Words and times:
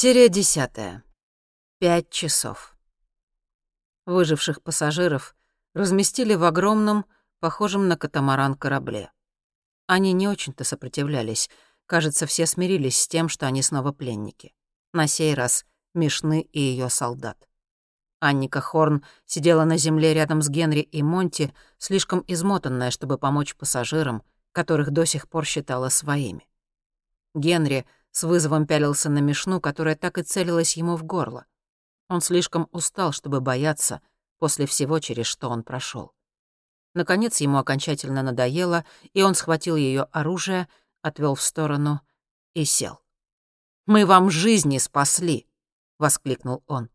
Серия 0.00 0.28
десятая. 0.28 1.02
Пять 1.80 2.08
часов. 2.08 2.76
Выживших 4.06 4.62
пассажиров 4.62 5.34
разместили 5.74 6.36
в 6.36 6.44
огромном, 6.44 7.04
похожем 7.40 7.88
на 7.88 7.96
катамаран 7.96 8.54
корабле. 8.54 9.10
Они 9.88 10.12
не 10.12 10.28
очень-то 10.28 10.62
сопротивлялись. 10.62 11.50
Кажется, 11.86 12.26
все 12.26 12.46
смирились 12.46 12.96
с 12.96 13.08
тем, 13.08 13.28
что 13.28 13.46
они 13.48 13.60
снова 13.60 13.90
пленники. 13.90 14.54
На 14.92 15.08
сей 15.08 15.34
раз 15.34 15.66
Мишны 15.94 16.42
и 16.42 16.60
ее 16.60 16.90
солдат. 16.90 17.48
Анника 18.20 18.60
Хорн 18.60 19.04
сидела 19.26 19.64
на 19.64 19.78
земле 19.78 20.14
рядом 20.14 20.42
с 20.42 20.48
Генри 20.48 20.82
и 20.82 21.02
Монти, 21.02 21.52
слишком 21.76 22.22
измотанная, 22.28 22.92
чтобы 22.92 23.18
помочь 23.18 23.56
пассажирам, 23.56 24.22
которых 24.52 24.92
до 24.92 25.04
сих 25.06 25.28
пор 25.28 25.44
считала 25.44 25.88
своими. 25.88 26.48
Генри— 27.34 27.84
с 28.18 28.24
вызовом 28.24 28.66
пялился 28.66 29.08
на 29.08 29.20
Мишну, 29.20 29.60
которая 29.60 29.94
так 29.94 30.18
и 30.18 30.22
целилась 30.22 30.76
ему 30.76 30.96
в 30.96 31.04
горло. 31.04 31.46
Он 32.08 32.20
слишком 32.20 32.68
устал, 32.72 33.12
чтобы 33.12 33.40
бояться 33.40 34.00
после 34.38 34.66
всего, 34.66 34.98
через 34.98 35.26
что 35.26 35.48
он 35.48 35.62
прошел. 35.62 36.12
Наконец 36.94 37.40
ему 37.40 37.58
окончательно 37.58 38.24
надоело, 38.24 38.84
и 39.12 39.22
он 39.22 39.36
схватил 39.36 39.76
ее 39.76 40.02
оружие, 40.10 40.66
отвел 41.00 41.36
в 41.36 41.42
сторону 41.42 42.00
и 42.54 42.64
сел. 42.64 42.98
«Мы 43.86 44.04
вам 44.04 44.30
жизни 44.30 44.78
спасли!»— 44.78 45.46
воскликнул 46.00 46.64
он. 46.66 46.90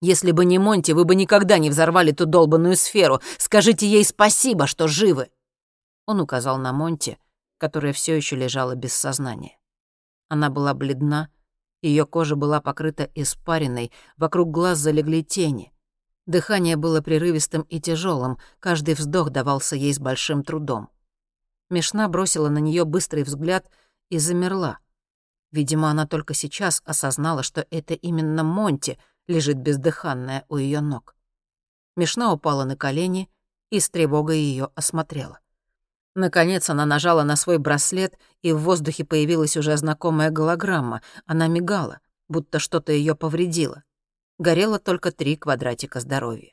«Если 0.00 0.32
бы 0.32 0.44
не 0.44 0.58
Монти, 0.58 0.90
вы 0.90 1.04
бы 1.04 1.14
никогда 1.14 1.58
не 1.58 1.70
взорвали 1.70 2.10
ту 2.10 2.26
долбанную 2.26 2.74
сферу. 2.74 3.20
Скажите 3.38 3.86
ей 3.86 4.04
спасибо, 4.04 4.66
что 4.66 4.88
живы!» 4.88 5.30
Он 6.06 6.20
указал 6.20 6.58
на 6.58 6.72
Монти, 6.72 7.16
которая 7.58 7.92
все 7.92 8.16
еще 8.16 8.34
лежала 8.34 8.74
без 8.74 8.92
сознания. 8.92 9.56
Она 10.34 10.50
была 10.50 10.74
бледна, 10.74 11.28
ее 11.80 12.06
кожа 12.06 12.34
была 12.34 12.60
покрыта 12.60 13.08
испариной, 13.14 13.92
вокруг 14.16 14.50
глаз 14.50 14.78
залегли 14.78 15.22
тени. 15.22 15.72
Дыхание 16.26 16.74
было 16.74 17.00
прерывистым 17.00 17.62
и 17.62 17.80
тяжелым, 17.80 18.38
каждый 18.58 18.94
вздох 18.94 19.30
давался 19.30 19.76
ей 19.76 19.94
с 19.94 20.00
большим 20.00 20.42
трудом. 20.42 20.88
Мишна 21.70 22.08
бросила 22.08 22.48
на 22.48 22.58
нее 22.58 22.84
быстрый 22.84 23.22
взгляд 23.22 23.70
и 24.10 24.18
замерла. 24.18 24.80
Видимо, 25.52 25.88
она 25.88 26.04
только 26.04 26.34
сейчас 26.34 26.82
осознала, 26.84 27.44
что 27.44 27.64
это 27.70 27.94
именно 27.94 28.42
Монти 28.42 28.98
лежит 29.28 29.58
бездыханная 29.58 30.46
у 30.48 30.56
ее 30.56 30.80
ног. 30.80 31.14
Мишна 31.94 32.32
упала 32.32 32.64
на 32.64 32.76
колени 32.76 33.30
и 33.70 33.78
с 33.78 33.88
тревогой 33.88 34.40
ее 34.40 34.70
осмотрела. 34.74 35.38
Наконец 36.14 36.70
она 36.70 36.86
нажала 36.86 37.24
на 37.24 37.34
свой 37.36 37.58
браслет, 37.58 38.18
и 38.42 38.52
в 38.52 38.58
воздухе 38.58 39.04
появилась 39.04 39.56
уже 39.56 39.76
знакомая 39.76 40.30
голограмма. 40.30 41.02
Она 41.26 41.48
мигала, 41.48 42.00
будто 42.28 42.60
что-то 42.60 42.92
ее 42.92 43.16
повредило. 43.16 43.82
Горело 44.38 44.78
только 44.78 45.10
три 45.10 45.36
квадратика 45.36 46.00
здоровья. 46.00 46.52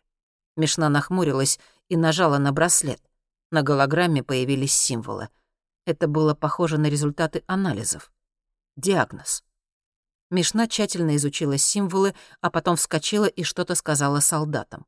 Мишна 0.57 0.89
нахмурилась 0.89 1.59
и 1.89 1.95
нажала 1.95 2.37
на 2.37 2.51
браслет. 2.51 3.01
На 3.51 3.61
голограмме 3.61 4.23
появились 4.23 4.73
символы. 4.73 5.29
Это 5.85 6.07
было 6.07 6.33
похоже 6.33 6.77
на 6.77 6.87
результаты 6.87 7.43
анализов. 7.47 8.11
Диагноз. 8.77 9.43
Мишна 10.29 10.67
тщательно 10.67 11.15
изучила 11.17 11.57
символы, 11.57 12.15
а 12.39 12.49
потом 12.49 12.77
вскочила 12.77 13.25
и 13.25 13.43
что-то 13.43 13.75
сказала 13.75 14.21
солдатам. 14.21 14.85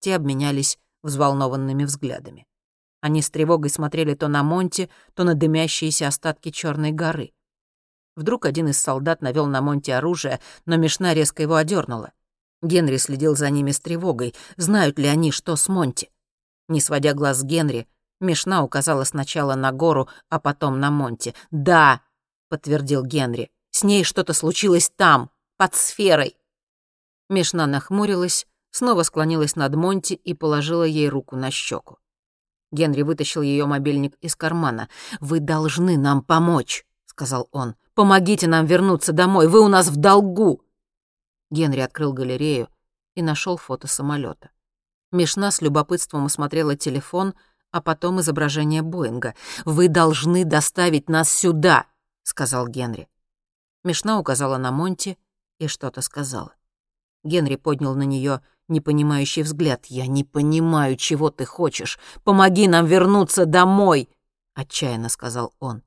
Те 0.00 0.16
обменялись 0.16 0.78
взволнованными 1.02 1.84
взглядами. 1.84 2.46
Они 3.00 3.22
с 3.22 3.30
тревогой 3.30 3.70
смотрели 3.70 4.14
то 4.14 4.28
на 4.28 4.42
Монти, 4.42 4.90
то 5.14 5.24
на 5.24 5.34
дымящиеся 5.34 6.08
остатки 6.08 6.50
Черной 6.50 6.92
горы. 6.92 7.32
Вдруг 8.16 8.44
один 8.44 8.68
из 8.68 8.78
солдат 8.78 9.22
навел 9.22 9.46
на 9.46 9.62
Монти 9.62 9.90
оружие, 9.90 10.40
но 10.66 10.76
Мишна 10.76 11.14
резко 11.14 11.42
его 11.42 11.54
одернула. 11.54 12.12
Генри 12.62 12.98
следил 12.98 13.36
за 13.36 13.48
ними 13.48 13.70
с 13.70 13.80
тревогой, 13.80 14.34
знают 14.56 14.98
ли 14.98 15.06
они, 15.06 15.30
что 15.30 15.56
с 15.56 15.68
Монти. 15.68 16.10
Не 16.68 16.80
сводя 16.80 17.14
глаз 17.14 17.38
с 17.38 17.42
Генри, 17.42 17.88
Мишна 18.20 18.62
указала 18.62 19.04
сначала 19.04 19.54
на 19.54 19.72
гору, 19.72 20.08
а 20.28 20.38
потом 20.38 20.78
на 20.78 20.90
Монти. 20.90 21.34
«Да»,— 21.50 22.02
подтвердил 22.50 23.02
Генри,— 23.02 23.50
«с 23.70 23.82
ней 23.82 24.04
что-то 24.04 24.34
случилось 24.34 24.92
там, 24.94 25.30
под 25.56 25.74
сферой». 25.74 26.36
Мишна 27.30 27.66
нахмурилась, 27.66 28.46
снова 28.70 29.04
склонилась 29.04 29.56
над 29.56 29.74
Монти 29.74 30.12
и 30.12 30.34
положила 30.34 30.82
ей 30.82 31.08
руку 31.08 31.36
на 31.36 31.50
щеку. 31.50 31.99
Генри 32.72 33.02
вытащил 33.02 33.42
ее 33.42 33.66
мобильник 33.66 34.14
из 34.20 34.36
кармана. 34.36 34.88
«Вы 35.20 35.40
должны 35.40 35.98
нам 35.98 36.22
помочь»,— 36.22 36.86
сказал 37.06 37.48
он. 37.52 37.74
«Помогите 37.94 38.46
нам 38.46 38.66
вернуться 38.66 39.12
домой, 39.12 39.48
вы 39.48 39.60
у 39.60 39.68
нас 39.68 39.88
в 39.88 39.96
долгу». 39.96 40.62
Генри 41.50 41.80
открыл 41.80 42.12
галерею 42.12 42.68
и 43.14 43.22
нашел 43.22 43.56
фото 43.56 43.88
самолета. 43.88 44.50
Мишна 45.10 45.50
с 45.50 45.60
любопытством 45.60 46.26
осмотрела 46.26 46.76
телефон, 46.76 47.34
а 47.72 47.80
потом 47.80 48.20
изображение 48.20 48.82
Боинга. 48.82 49.34
«Вы 49.64 49.88
должны 49.88 50.44
доставить 50.44 51.08
нас 51.08 51.30
сюда»,— 51.30 51.86
сказал 52.22 52.68
Генри. 52.68 53.08
Мишна 53.82 54.18
указала 54.20 54.56
на 54.58 54.70
Монти 54.70 55.18
и 55.58 55.66
что-то 55.66 56.02
сказала. 56.02 56.54
Генри 57.24 57.56
поднял 57.56 57.94
на 57.94 58.02
нее 58.02 58.40
непонимающий 58.70 59.42
взгляд. 59.42 59.86
«Я 59.86 60.06
не 60.06 60.24
понимаю, 60.24 60.96
чего 60.96 61.30
ты 61.30 61.44
хочешь. 61.44 61.98
Помоги 62.24 62.68
нам 62.68 62.86
вернуться 62.86 63.46
домой!»— 63.46 64.08
отчаянно 64.54 65.08
сказал 65.08 65.52
он. 65.58 65.82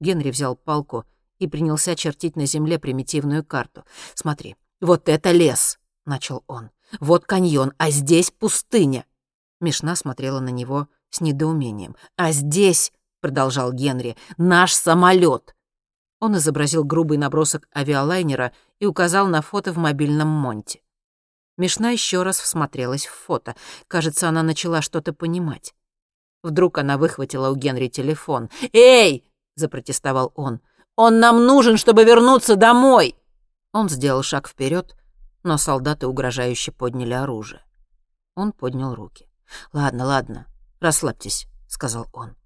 Генри 0.00 0.30
взял 0.30 0.56
палку 0.56 1.04
и 1.38 1.46
принялся 1.46 1.94
чертить 1.94 2.36
на 2.36 2.46
земле 2.46 2.78
примитивную 2.78 3.44
карту. 3.44 3.84
«Смотри, 4.14 4.56
вот 4.80 5.08
это 5.08 5.32
лес!»— 5.32 5.78
начал 6.06 6.42
он. 6.46 6.70
«Вот 7.00 7.24
каньон, 7.24 7.72
а 7.78 7.90
здесь 7.90 8.30
пустыня!» 8.30 9.04
Мишна 9.60 9.96
смотрела 9.96 10.40
на 10.40 10.50
него 10.50 10.88
с 11.10 11.20
недоумением. 11.20 11.96
«А 12.16 12.32
здесь,— 12.32 12.92
продолжал 13.20 13.72
Генри,— 13.72 14.16
наш 14.36 14.72
самолет. 14.72 15.56
Он 16.20 16.36
изобразил 16.36 16.84
грубый 16.84 17.18
набросок 17.18 17.68
авиалайнера 17.74 18.52
и 18.78 18.86
указал 18.86 19.26
на 19.26 19.42
фото 19.42 19.72
в 19.72 19.78
мобильном 19.78 20.28
Монте. 20.28 20.80
Мишна 21.56 21.90
еще 21.90 22.22
раз 22.22 22.38
всмотрелась 22.38 23.06
в 23.06 23.12
фото. 23.12 23.54
Кажется, 23.88 24.28
она 24.28 24.42
начала 24.42 24.82
что-то 24.82 25.12
понимать. 25.12 25.74
Вдруг 26.42 26.78
она 26.78 26.98
выхватила 26.98 27.50
у 27.50 27.56
Генри 27.56 27.88
телефон. 27.88 28.50
«Эй!»— 28.72 29.24
запротестовал 29.56 30.32
он. 30.34 30.60
«Он 30.96 31.18
нам 31.18 31.44
нужен, 31.44 31.76
чтобы 31.76 32.04
вернуться 32.04 32.56
домой!» 32.56 33.16
Он 33.72 33.88
сделал 33.88 34.22
шаг 34.22 34.48
вперед, 34.48 34.96
но 35.42 35.58
солдаты 35.58 36.06
угрожающе 36.06 36.72
подняли 36.72 37.14
оружие. 37.14 37.62
Он 38.34 38.52
поднял 38.52 38.94
руки. 38.94 39.28
«Ладно, 39.72 40.06
ладно, 40.06 40.46
расслабьтесь»,— 40.80 41.46
сказал 41.68 42.06
он. 42.12 42.36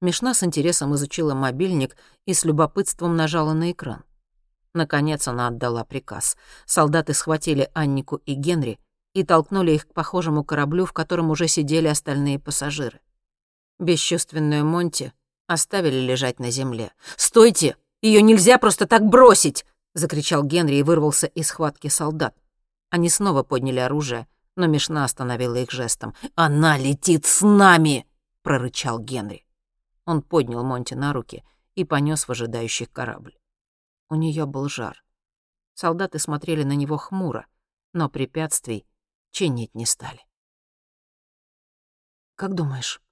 Мишна 0.00 0.32
с 0.32 0.44
интересом 0.44 0.94
изучила 0.94 1.34
мобильник 1.34 1.96
и 2.24 2.34
с 2.34 2.44
любопытством 2.44 3.16
нажала 3.16 3.52
на 3.52 3.72
экран. 3.72 4.04
Наконец 4.74 5.26
она 5.28 5.48
отдала 5.48 5.84
приказ. 5.84 6.36
Солдаты 6.66 7.14
схватили 7.14 7.70
Аннику 7.74 8.16
и 8.26 8.34
Генри 8.34 8.78
и 9.14 9.24
толкнули 9.24 9.72
их 9.72 9.88
к 9.88 9.92
похожему 9.94 10.44
кораблю, 10.44 10.84
в 10.84 10.92
котором 10.92 11.30
уже 11.30 11.48
сидели 11.48 11.88
остальные 11.88 12.38
пассажиры. 12.38 13.00
Бесчувственную 13.78 14.64
Монти 14.64 15.12
оставили 15.46 15.96
лежать 15.96 16.38
на 16.40 16.50
земле. 16.50 16.92
«Стойте! 17.16 17.76
Ее 18.02 18.22
нельзя 18.22 18.58
просто 18.58 18.86
так 18.86 19.04
бросить!»— 19.04 19.64
закричал 19.94 20.44
Генри 20.44 20.76
и 20.76 20.82
вырвался 20.82 21.26
из 21.26 21.48
схватки 21.48 21.88
солдат. 21.88 22.34
Они 22.90 23.08
снова 23.08 23.42
подняли 23.42 23.80
оружие, 23.80 24.26
но 24.56 24.66
Мишна 24.66 25.04
остановила 25.04 25.56
их 25.56 25.70
жестом. 25.70 26.14
«Она 26.34 26.76
летит 26.76 27.26
с 27.26 27.42
нами!»— 27.42 28.06
прорычал 28.42 28.98
Генри. 28.98 29.46
Он 30.04 30.22
поднял 30.22 30.64
Монти 30.64 30.94
на 30.94 31.12
руки 31.12 31.44
и 31.74 31.84
понес 31.84 32.26
в 32.26 32.30
ожидающий 32.30 32.86
корабль. 32.86 33.37
У 34.10 34.14
нее 34.14 34.46
был 34.46 34.68
жар. 34.68 35.04
Солдаты 35.74 36.18
смотрели 36.18 36.62
на 36.62 36.72
него 36.72 36.96
хмуро, 36.96 37.46
но 37.92 38.08
препятствий 38.08 38.86
чинить 39.30 39.74
не 39.74 39.86
стали. 39.86 40.26
«Как 42.34 42.54
думаешь, 42.54 43.02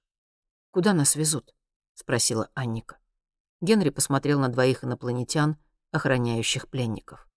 куда 0.71 0.93
нас 0.93 1.15
везут?»— 1.15 1.53
спросила 1.93 2.49
Анника. 2.53 2.97
Генри 3.61 3.89
посмотрел 3.89 4.39
на 4.39 4.49
двоих 4.49 4.83
инопланетян, 4.83 5.57
охраняющих 5.91 6.67
пленников. 6.67 7.27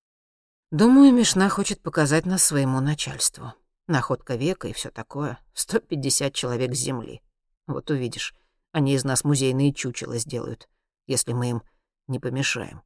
«Думаю, 0.70 1.12
Мишна 1.12 1.48
хочет 1.48 1.82
показать 1.82 2.26
нас 2.26 2.44
своему 2.44 2.80
начальству. 2.80 3.52
Находка 3.88 4.36
века 4.36 4.68
и 4.68 4.72
все 4.72 4.90
такое. 4.90 5.38
150 5.54 6.32
человек 6.32 6.74
Земли. 6.74 7.22
Вот 7.66 7.90
увидишь, 7.90 8.34
они 8.72 8.94
из 8.94 9.04
нас 9.04 9.24
музейные 9.24 9.74
чучела 9.74 10.18
сделают, 10.18 10.68
если 11.06 11.32
мы 11.32 11.50
им 11.50 11.62
не 12.06 12.18
помешаем». 12.20 12.82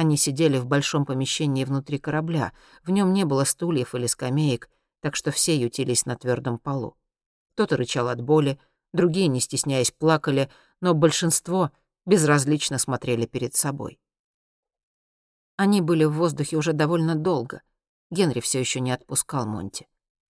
Они 0.00 0.16
сидели 0.16 0.56
в 0.56 0.64
большом 0.64 1.04
помещении 1.04 1.62
внутри 1.62 1.98
корабля. 1.98 2.54
В 2.82 2.88
нем 2.88 3.12
не 3.12 3.26
было 3.26 3.44
стульев 3.44 3.94
или 3.94 4.06
скамеек, 4.06 4.70
так 5.00 5.14
что 5.14 5.30
все 5.30 5.54
ютились 5.54 6.06
на 6.06 6.16
твердом 6.16 6.58
полу. 6.58 6.96
Кто-то 7.52 7.76
рычал 7.76 8.08
от 8.08 8.22
боли, 8.22 8.58
другие, 8.94 9.26
не 9.26 9.40
стесняясь, 9.40 9.90
плакали, 9.90 10.50
но 10.80 10.94
большинство 10.94 11.70
безразлично 12.06 12.78
смотрели 12.78 13.26
перед 13.26 13.54
собой. 13.54 14.00
Они 15.58 15.82
были 15.82 16.04
в 16.04 16.12
воздухе 16.12 16.56
уже 16.56 16.72
довольно 16.72 17.14
долго. 17.14 17.60
Генри 18.10 18.40
все 18.40 18.58
еще 18.58 18.80
не 18.80 18.92
отпускал 18.92 19.44
Монти. 19.44 19.86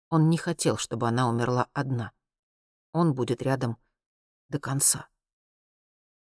Он 0.08 0.30
не 0.30 0.38
хотел, 0.38 0.78
чтобы 0.78 1.06
она 1.06 1.28
умерла 1.28 1.68
одна. 1.74 2.12
Он 2.92 3.12
будет 3.12 3.42
рядом 3.42 3.76
до 4.48 4.58
конца. 4.58 5.10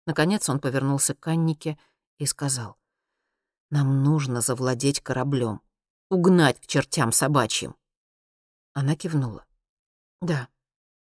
Наконец 0.07 0.49
он 0.49 0.59
повернулся 0.59 1.15
к 1.15 1.25
Аннике 1.29 1.79
и 2.19 2.27
сказал, 2.27 2.82
«Нам 3.73 4.05
нужно 4.05 4.43
завладеть 4.43 5.01
кораблем, 5.01 5.63
угнать 6.11 6.61
к 6.61 6.67
чертям 6.67 7.11
собачьим». 7.11 7.75
Она 8.75 8.95
кивнула. 8.97 9.47
«Да. 10.21 10.49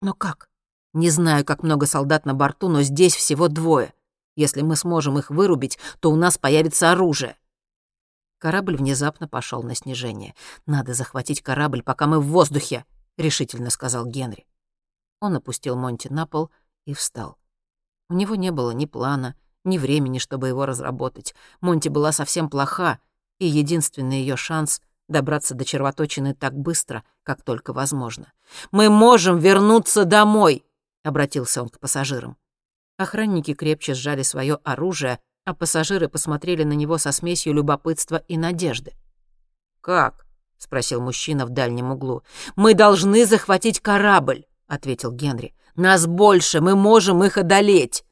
Но 0.01 0.15
как?» 0.15 0.49
«Не 0.93 1.11
знаю, 1.11 1.45
как 1.45 1.61
много 1.61 1.85
солдат 1.85 2.25
на 2.25 2.33
борту, 2.33 2.67
но 2.67 2.81
здесь 2.81 3.15
всего 3.15 3.47
двое. 3.47 3.93
Если 4.35 4.63
мы 4.63 4.75
сможем 4.75 5.19
их 5.19 5.29
вырубить, 5.29 5.77
то 5.99 6.09
у 6.09 6.15
нас 6.15 6.39
появится 6.39 6.91
оружие». 6.91 7.37
Корабль 8.39 8.75
внезапно 8.75 9.27
пошел 9.27 9.61
на 9.61 9.75
снижение. 9.75 10.33
«Надо 10.65 10.95
захватить 10.95 11.43
корабль, 11.43 11.83
пока 11.83 12.07
мы 12.07 12.19
в 12.19 12.25
воздухе»,— 12.25 12.85
решительно 13.17 13.69
сказал 13.69 14.07
Генри. 14.07 14.47
Он 15.19 15.35
опустил 15.35 15.75
Монти 15.75 16.07
на 16.07 16.25
пол 16.25 16.49
и 16.85 16.95
встал. 16.95 17.37
У 18.09 18.15
него 18.15 18.33
не 18.33 18.49
было 18.49 18.71
ни 18.71 18.87
плана, 18.87 19.35
ни 19.67 19.77
времени, 19.77 20.17
чтобы 20.17 20.47
его 20.47 20.65
разработать. 20.65 21.35
Монти 21.61 21.89
была 21.89 22.11
совсем 22.11 22.49
плоха, 22.49 22.99
и 23.37 23.45
единственный 23.45 24.21
ее 24.21 24.35
шанс— 24.35 24.81
добраться 25.07 25.53
до 25.53 25.63
червоточины 25.63 26.33
так 26.33 26.57
быстро, 26.57 27.03
как 27.23 27.43
только 27.43 27.71
возможно. 27.71 28.33
«Мы 28.71 28.89
можем 28.89 29.37
вернуться 29.37 30.03
домой!»— 30.05 30.65
обратился 31.03 31.61
он 31.61 31.69
к 31.69 31.79
пассажирам. 31.79 32.35
Охранники 32.97 33.53
крепче 33.53 33.93
сжали 33.93 34.23
свое 34.23 34.55
оружие, 34.63 35.19
а 35.45 35.53
пассажиры 35.53 36.09
посмотрели 36.09 36.63
на 36.63 36.73
него 36.73 36.97
со 36.97 37.11
смесью 37.11 37.53
любопытства 37.53 38.17
и 38.27 38.37
надежды. 38.37 38.93
«Как?»— 39.81 40.25
спросил 40.57 40.99
мужчина 40.99 41.45
в 41.45 41.51
дальнем 41.51 41.91
углу. 41.91 42.23
«Мы 42.55 42.73
должны 42.73 43.25
захватить 43.25 43.79
корабль»,— 43.79 44.45
ответил 44.67 45.11
Генри. 45.11 45.53
Нас 45.77 46.07
больше, 46.07 46.59
мы 46.59 46.75
можем 46.75 47.23
их 47.23 47.37
одолеть!» 47.37 48.03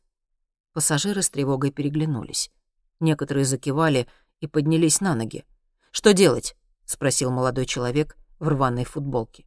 Пассажиры 0.76 1.22
с 1.22 1.30
тревогой 1.30 1.72
переглянулись. 1.72 2.52
Некоторые 3.00 3.46
закивали 3.46 4.08
и 4.42 4.48
поднялись 4.48 5.00
на 5.00 5.16
ноги. 5.16 5.46
«Что 5.92 6.14
делать?»— 6.14 6.58
спросил 6.86 7.32
молодой 7.32 7.66
человек 7.66 8.18
в 8.40 8.50
рваной 8.50 8.84
футболке. 8.84 9.46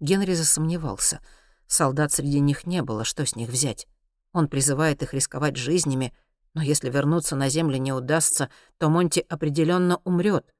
Генри 0.00 0.32
засомневался. 0.32 1.20
Солдат 1.66 2.12
среди 2.12 2.40
них 2.40 2.66
не 2.66 2.80
было, 2.80 3.04
что 3.04 3.26
с 3.26 3.36
них 3.36 3.50
взять? 3.50 3.86
Он 4.32 4.48
призывает 4.48 5.02
их 5.02 5.12
рисковать 5.12 5.56
жизнями, 5.56 6.14
но 6.54 6.62
если 6.62 6.88
вернуться 6.88 7.36
на 7.36 7.50
землю 7.50 7.76
не 7.76 7.92
удастся, 7.92 8.48
то 8.78 8.88
Монти 8.88 9.24
определенно 9.28 10.00
умрет, 10.04 10.50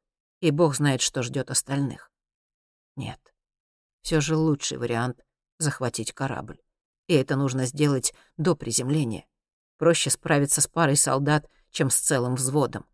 и 0.40 0.50
бог 0.50 0.76
знает, 0.76 1.00
что 1.00 1.22
ждет 1.22 1.50
остальных. 1.50 2.10
Нет, 2.94 3.34
все 4.02 4.20
же 4.20 4.36
лучший 4.36 4.76
вариант— 4.76 5.24
захватить 5.58 6.12
корабль 6.12 6.60
и 7.06 7.14
это 7.14 7.36
нужно 7.36 7.66
сделать 7.66 8.14
до 8.36 8.54
приземления. 8.54 9.26
Проще 9.78 10.10
справиться 10.10 10.60
с 10.60 10.68
парой 10.68 10.96
солдат, 10.96 11.48
чем 11.70 11.90
с 11.90 11.96
целым 11.96 12.36
взводом. 12.36 12.86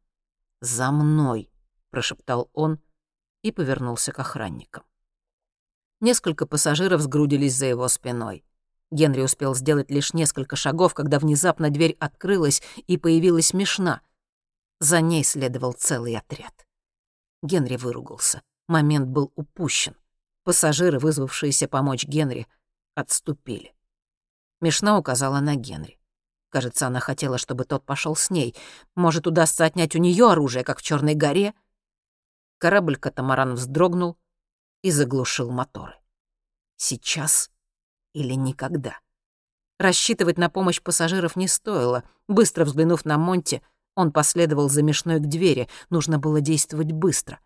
«За 0.60 0.90
мной!»— 0.90 1.50
прошептал 1.90 2.50
он 2.52 2.80
и 3.42 3.52
повернулся 3.52 4.12
к 4.12 4.18
охранникам. 4.18 4.84
Несколько 6.00 6.46
пассажиров 6.46 7.02
сгрудились 7.02 7.54
за 7.54 7.66
его 7.66 7.86
спиной. 7.88 8.44
Генри 8.90 9.22
успел 9.22 9.54
сделать 9.54 9.90
лишь 9.90 10.14
несколько 10.14 10.56
шагов, 10.56 10.94
когда 10.94 11.18
внезапно 11.18 11.70
дверь 11.70 11.96
открылась 12.00 12.62
и 12.86 12.96
появилась 12.96 13.52
мешна. 13.52 14.00
За 14.80 15.00
ней 15.00 15.22
следовал 15.24 15.74
целый 15.74 16.16
отряд. 16.16 16.66
Генри 17.42 17.76
выругался. 17.76 18.42
Момент 18.66 19.08
был 19.08 19.32
упущен. 19.36 19.94
Пассажиры, 20.44 20.98
вызвавшиеся 20.98 21.68
помочь 21.68 22.04
Генри, 22.04 22.46
отступили. 22.94 23.74
Мишна 24.60 24.98
указала 24.98 25.40
на 25.40 25.54
Генри. 25.54 25.99
Кажется, 26.50 26.88
она 26.88 26.98
хотела, 26.98 27.38
чтобы 27.38 27.64
тот 27.64 27.86
пошел 27.86 28.16
с 28.16 28.28
ней. 28.28 28.56
Может, 28.96 29.26
удастся 29.26 29.64
отнять 29.64 29.94
у 29.94 29.98
нее 29.98 30.30
оружие, 30.30 30.64
как 30.64 30.80
в 30.80 30.82
Черной 30.82 31.14
горе? 31.14 31.54
Корабль-катамаран 32.58 33.54
вздрогнул 33.54 34.18
и 34.82 34.90
заглушил 34.90 35.50
моторы. 35.50 35.94
Сейчас 36.76 37.50
или 38.12 38.34
никогда. 38.34 38.98
Рассчитывать 39.78 40.38
на 40.38 40.50
помощь 40.50 40.82
пассажиров 40.82 41.36
не 41.36 41.46
стоило. 41.46 42.02
Быстро 42.28 42.64
взглянув 42.64 43.04
на 43.04 43.16
Монти, 43.16 43.62
он 43.94 44.12
последовал 44.12 44.68
за 44.68 44.82
Мишной 44.82 45.20
к 45.20 45.26
двери. 45.26 45.68
Нужно 45.88 46.18
было 46.18 46.40
действовать 46.40 46.92
быстро. 46.92 47.38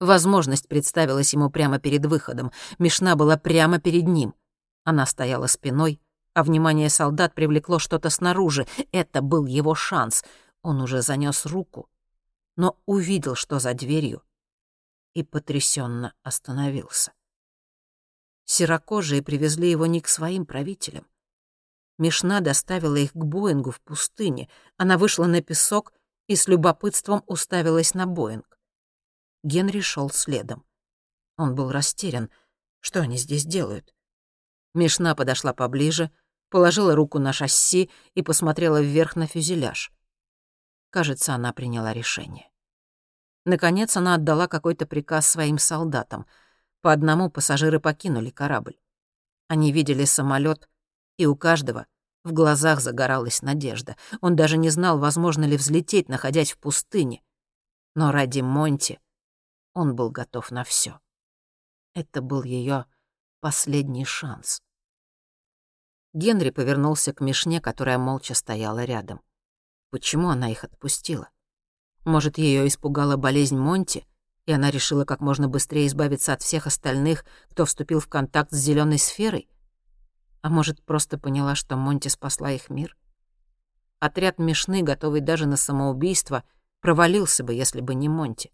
Возможность 0.00 0.68
представилась 0.68 1.32
ему 1.32 1.50
прямо 1.50 1.78
перед 1.78 2.06
выходом. 2.06 2.52
Мишна 2.78 3.16
была 3.16 3.36
прямо 3.36 3.80
перед 3.80 4.06
ним. 4.06 4.34
Она 4.84 5.06
стояла 5.06 5.46
спиной, 5.46 6.00
а 6.34 6.42
внимание 6.42 6.90
солдат 6.90 7.34
привлекло 7.34 7.78
что-то 7.78 8.10
снаружи. 8.10 8.66
Это 8.92 9.22
был 9.22 9.46
его 9.46 9.74
шанс. 9.74 10.24
Он 10.62 10.80
уже 10.80 11.00
занёс 11.00 11.46
руку, 11.46 11.88
но 12.56 12.78
увидел, 12.86 13.36
что 13.36 13.60
за 13.60 13.72
дверью, 13.72 14.22
и 15.14 15.22
потрясенно 15.22 16.12
остановился. 16.22 17.12
Серокожие 18.44 19.22
привезли 19.22 19.70
его 19.70 19.86
не 19.86 20.00
к 20.00 20.08
своим 20.08 20.44
правителям. 20.44 21.06
Мишна 21.98 22.40
доставила 22.40 22.96
их 22.96 23.12
к 23.12 23.24
Боингу 23.24 23.70
в 23.70 23.80
пустыне. 23.80 24.50
Она 24.76 24.98
вышла 24.98 25.26
на 25.26 25.40
песок 25.40 25.92
и 26.26 26.34
с 26.34 26.48
любопытством 26.48 27.22
уставилась 27.26 27.94
на 27.94 28.06
Боинг. 28.06 28.58
Генри 29.44 29.80
шел 29.80 30.10
следом. 30.10 30.64
Он 31.36 31.54
был 31.54 31.70
растерян. 31.70 32.30
Что 32.80 33.00
они 33.00 33.16
здесь 33.16 33.44
делают? 33.44 33.94
Мишна 34.74 35.14
подошла 35.14 35.52
поближе— 35.52 36.10
положила 36.50 36.94
руку 36.94 37.18
на 37.18 37.32
шасси 37.32 37.90
и 38.14 38.22
посмотрела 38.22 38.80
вверх 38.80 39.16
на 39.16 39.26
фюзеляж. 39.26 39.92
Кажется, 40.90 41.34
она 41.34 41.52
приняла 41.52 41.92
решение. 41.92 42.50
Наконец 43.44 43.96
она 43.96 44.14
отдала 44.14 44.46
какой-то 44.46 44.86
приказ 44.86 45.28
своим 45.28 45.58
солдатам. 45.58 46.26
По 46.80 46.92
одному 46.92 47.30
пассажиры 47.30 47.80
покинули 47.80 48.30
корабль. 48.30 48.78
Они 49.48 49.72
видели 49.72 50.04
самолет, 50.04 50.68
и 51.16 51.26
у 51.26 51.36
каждого 51.36 51.86
в 52.24 52.32
глазах 52.32 52.80
загоралась 52.80 53.42
надежда. 53.42 53.96
Он 54.20 54.34
даже 54.34 54.56
не 54.56 54.70
знал, 54.70 54.98
возможно 54.98 55.44
ли 55.44 55.56
взлететь, 55.56 56.08
находясь 56.08 56.52
в 56.52 56.58
пустыне. 56.58 57.22
Но 57.94 58.12
ради 58.12 58.40
Монти 58.40 58.98
он 59.74 59.94
был 59.94 60.10
готов 60.10 60.50
на 60.50 60.64
все. 60.64 60.98
Это 61.94 62.22
был 62.22 62.42
ее 62.42 62.86
последний 63.40 64.04
шанс. 64.04 64.62
Генри 66.14 66.50
повернулся 66.50 67.12
к 67.12 67.20
Мишне, 67.20 67.60
которая 67.60 67.98
молча 67.98 68.34
стояла 68.34 68.84
рядом. 68.84 69.20
Почему 69.90 70.28
она 70.28 70.48
их 70.48 70.62
отпустила? 70.62 71.28
Может, 72.04 72.38
ее 72.38 72.68
испугала 72.68 73.16
болезнь 73.16 73.58
Монти, 73.58 74.06
и 74.46 74.52
она 74.52 74.70
решила 74.70 75.04
как 75.04 75.20
можно 75.20 75.48
быстрее 75.48 75.88
избавиться 75.88 76.32
от 76.32 76.40
всех 76.40 76.68
остальных, 76.68 77.24
кто 77.50 77.64
вступил 77.64 77.98
в 77.98 78.06
контакт 78.06 78.52
с 78.52 78.56
зеленой 78.56 78.98
сферой? 78.98 79.48
А 80.40 80.50
может, 80.50 80.84
просто 80.84 81.18
поняла, 81.18 81.56
что 81.56 81.74
Монти 81.76 82.06
спасла 82.06 82.52
их 82.52 82.70
мир? 82.70 82.96
Отряд 83.98 84.38
Мишны, 84.38 84.82
готовый 84.82 85.20
даже 85.20 85.46
на 85.46 85.56
самоубийство, 85.56 86.44
провалился 86.80 87.42
бы, 87.42 87.54
если 87.54 87.80
бы 87.80 87.96
не 87.96 88.08
Монти. 88.08 88.52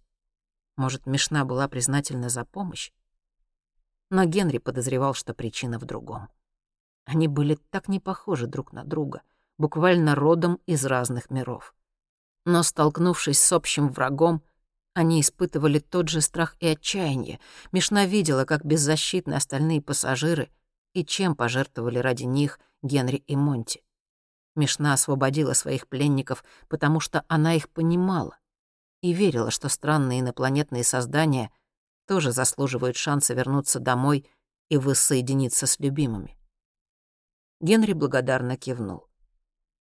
Может, 0.76 1.05
Мишна 1.05 1.45
была 1.45 1.69
признательна 1.69 2.31
за 2.31 2.47
помощь? 2.47 2.90
Но 4.09 4.25
Генри 4.25 4.57
подозревал, 4.57 5.12
что 5.12 5.35
причина 5.35 5.79
в 5.79 5.85
другом. 5.85 6.31
Они 7.04 7.28
были 7.28 7.59
так 7.71 7.88
не 7.88 8.00
похожи 8.00 8.47
друг 8.47 8.73
на 8.73 8.85
друга, 8.85 9.23
буквально 9.59 10.14
родом 10.14 10.61
из 10.66 10.85
разных 10.85 11.30
миров. 11.30 11.75
Но, 12.47 12.62
столкнувшись 12.62 13.38
с 13.38 13.52
общим 13.52 13.88
врагом, 13.88 14.42
они 14.95 15.21
испытывали 15.21 15.78
тот 15.78 16.09
же 16.09 16.21
страх 16.21 16.57
и 16.61 16.66
отчаяние. 16.66 17.38
Мишна 17.73 18.07
видела, 18.07 18.45
как 18.45 18.64
беззащитны 18.64 19.35
остальные 19.35 19.83
пассажиры 19.83 20.50
и 20.95 21.04
чем 21.04 21.37
пожертвовали 21.37 21.99
ради 21.99 22.25
них 22.25 22.59
Генри 22.83 23.16
и 23.16 23.37
Монти. 23.37 23.83
Мишна 24.57 24.95
освободила 24.95 25.52
своих 25.52 25.87
пленников, 25.88 26.45
потому 26.69 27.00
что 27.00 27.25
она 27.28 27.54
их 27.54 27.69
понимала 27.69 28.38
и 29.00 29.12
верила, 29.12 29.50
что 29.50 29.69
странные 29.69 30.21
инопланетные 30.21 30.85
создания 30.85 31.50
тоже 32.07 32.33
заслуживают 32.33 32.97
шанса 32.97 33.35
вернуться 33.35 33.78
домой 33.78 34.28
и 34.69 34.76
воссоединиться 34.76 35.66
с 35.66 35.78
любимыми. 35.78 36.37
Генри 37.61 37.93
благодарно 37.93 38.57
кивнул. 38.57 39.09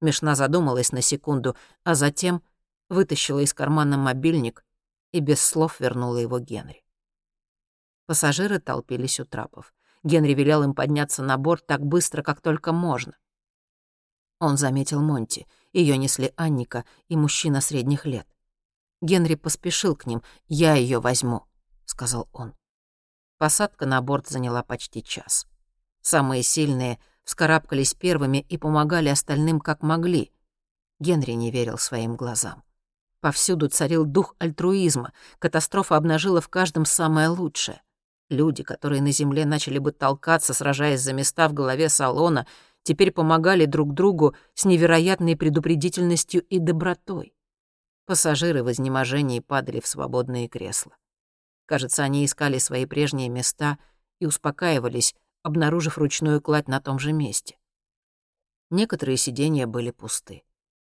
Мишна 0.02 0.36
задумалась 0.36 0.92
на 0.92 1.02
секунду, 1.02 1.56
а 1.84 1.96
затем 1.96 2.44
вытащила 2.90 3.40
из 3.40 3.54
кармана 3.54 3.98
мобильник 3.98 4.66
и 5.12 5.20
без 5.20 5.42
слов 5.42 5.80
вернула 5.80 6.18
его 6.18 6.40
Генри. 6.40 6.84
Пассажиры 8.06 8.60
толпились 8.60 9.20
у 9.20 9.26
трапов. 9.26 9.74
Генри 10.04 10.34
велел 10.34 10.64
им 10.64 10.74
подняться 10.74 11.22
на 11.24 11.38
борт 11.38 11.66
так 11.66 11.86
быстро, 11.86 12.24
как 12.24 12.42
только 12.42 12.72
можно. 12.72 13.18
Он 14.40 14.58
заметил 14.58 15.02
Монти. 15.02 15.48
Ее 15.74 15.98
несли 15.98 16.34
Анника 16.38 16.86
и 17.08 17.16
мужчина 17.16 17.62
средних 17.62 18.06
лет. 18.06 18.28
Генри 19.02 19.36
поспешил 19.36 19.96
к 19.96 20.06
ним. 20.06 20.24
«Я 20.48 20.76
ее 20.76 21.00
возьму»,— 21.00 21.44
сказал 21.86 22.30
он. 22.32 22.56
Посадка 23.38 23.86
на 23.86 24.02
борт 24.02 24.28
заняла 24.28 24.64
почти 24.64 25.04
час. 25.04 25.46
Самые 26.02 26.44
сильные 26.44 27.00
вскарабкались 27.30 27.94
первыми 27.94 28.44
и 28.50 28.58
помогали 28.58 29.08
остальным 29.08 29.60
как 29.60 29.84
могли. 29.84 30.32
Генри 31.00 31.34
не 31.34 31.52
верил 31.52 31.78
своим 31.78 32.16
глазам. 32.16 32.64
Повсюду 33.22 33.70
царил 33.70 34.04
дух 34.04 34.36
альтруизма, 34.40 35.14
катастрофа 35.38 35.96
обнажила 35.96 36.42
в 36.42 36.50
каждом 36.50 36.86
самое 36.86 37.28
лучшее. 37.28 37.84
Люди, 38.32 38.64
которые 38.64 39.04
на 39.04 39.12
земле 39.12 39.46
начали 39.46 39.78
бы 39.78 39.92
толкаться, 39.92 40.56
сражаясь 40.56 41.02
за 41.02 41.14
места 41.14 41.48
в 41.48 41.54
голове 41.54 41.90
салона, 41.90 42.48
теперь 42.82 43.12
помогали 43.12 43.66
друг 43.66 43.94
другу 43.94 44.36
с 44.56 44.66
невероятной 44.66 45.38
предупредительностью 45.38 46.42
и 46.42 46.58
добротой. 46.58 47.36
Пассажиры 48.08 48.64
в 48.64 48.72
изнеможении 48.72 49.40
падали 49.40 49.82
в 49.82 49.86
свободные 49.86 50.48
кресла. 50.48 50.98
Кажется, 51.68 52.02
они 52.02 52.26
искали 52.26 52.58
свои 52.58 52.88
прежние 52.88 53.30
места 53.30 53.78
и 54.18 54.26
успокаивались, 54.26 55.14
обнаружив 55.44 55.98
ручную 55.98 56.42
кладь 56.42 56.68
на 56.68 56.82
том 56.82 57.00
же 57.00 57.12
месте. 57.12 57.58
Некоторые 58.70 59.18
сиденья 59.18 59.66
были 59.66 59.92
пусты. 59.92 60.44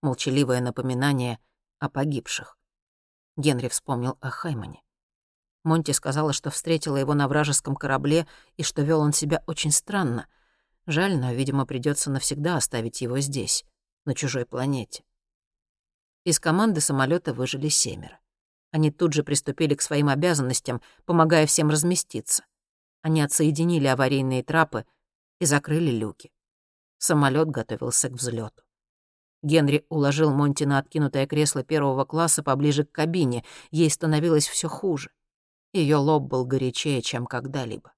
Молчаливое 0.01 0.61
напоминание 0.61 1.39
о 1.79 1.89
погибших. 1.89 2.57
Генри 3.35 3.67
вспомнил 3.67 4.17
о 4.19 4.29
Хаймане. 4.29 4.81
Монти 5.63 5.91
сказала, 5.91 6.33
что 6.33 6.49
встретила 6.49 6.97
его 6.97 7.13
на 7.13 7.27
вражеском 7.27 7.75
корабле 7.75 8.25
и 8.55 8.63
что 8.63 8.81
вел 8.81 9.01
он 9.01 9.13
себя 9.13 9.43
очень 9.47 9.71
странно. 9.71 10.27
Жаль, 10.85 11.17
но, 11.17 11.33
видимо, 11.33 11.65
придется 11.65 12.09
навсегда 12.09 12.55
оставить 12.55 13.01
его 13.01 13.19
здесь, 13.19 13.65
на 14.05 14.15
чужой 14.15 14.45
планете. 14.45 15.03
Из 16.23 16.39
команды 16.39 16.81
самолета 16.81 17.33
выжили 17.33 17.67
семеро. 17.67 18.19
Они 18.71 18.91
тут 18.91 19.13
же 19.13 19.23
приступили 19.23 19.75
к 19.75 19.81
своим 19.81 20.09
обязанностям, 20.09 20.81
помогая 21.05 21.45
всем 21.45 21.69
разместиться. 21.69 22.43
Они 23.07 23.21
отсоединили 23.21 23.87
аварийные 23.87 24.43
трапы 24.43 24.85
и 25.39 25.45
закрыли 25.45 25.91
люки. 25.91 26.29
Самолет 26.97 27.47
готовился 27.49 28.09
к 28.09 28.15
взлету. 28.15 28.63
Генри 29.41 29.85
уложил 29.87 30.33
Монти 30.33 30.65
на 30.65 30.77
откинутое 30.77 31.25
кресло 31.25 31.63
первого 31.63 32.03
класса 32.03 32.43
поближе 32.43 32.83
к 32.83 32.91
кабине. 32.91 33.45
Ей 33.71 33.89
становилось 33.89 34.45
все 34.45 34.67
хуже. 34.67 35.09
Ее 35.71 35.95
лоб 35.95 36.23
был 36.23 36.43
горячее, 36.43 37.01
чем 37.01 37.27
когда-либо. 37.27 37.93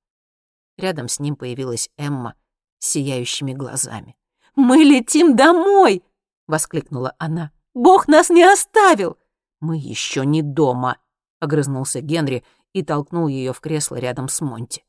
Рядом 0.77 1.07
с 1.07 1.19
ним 1.19 1.35
появилась 1.35 1.89
Эмма 1.97 2.35
с 2.77 2.89
сияющими 2.89 3.53
глазами. 3.53 4.15
«Мы 4.55 4.77
летим 4.77 5.35
домой!»— 5.35 6.03
воскликнула 6.47 7.15
она. 7.17 7.51
«Бог 7.73 8.07
нас 8.07 8.29
не 8.29 8.43
оставил!» 8.43 9.17
«Мы 9.59 9.77
еще 9.77 10.23
не 10.23 10.43
дома»,— 10.43 10.99
огрызнулся 11.39 11.99
Генри 11.99 12.43
и 12.73 12.83
толкнул 12.83 13.27
ее 13.27 13.53
в 13.53 13.59
кресло 13.59 13.95
рядом 13.95 14.29
с 14.29 14.39
Монти. 14.41 14.83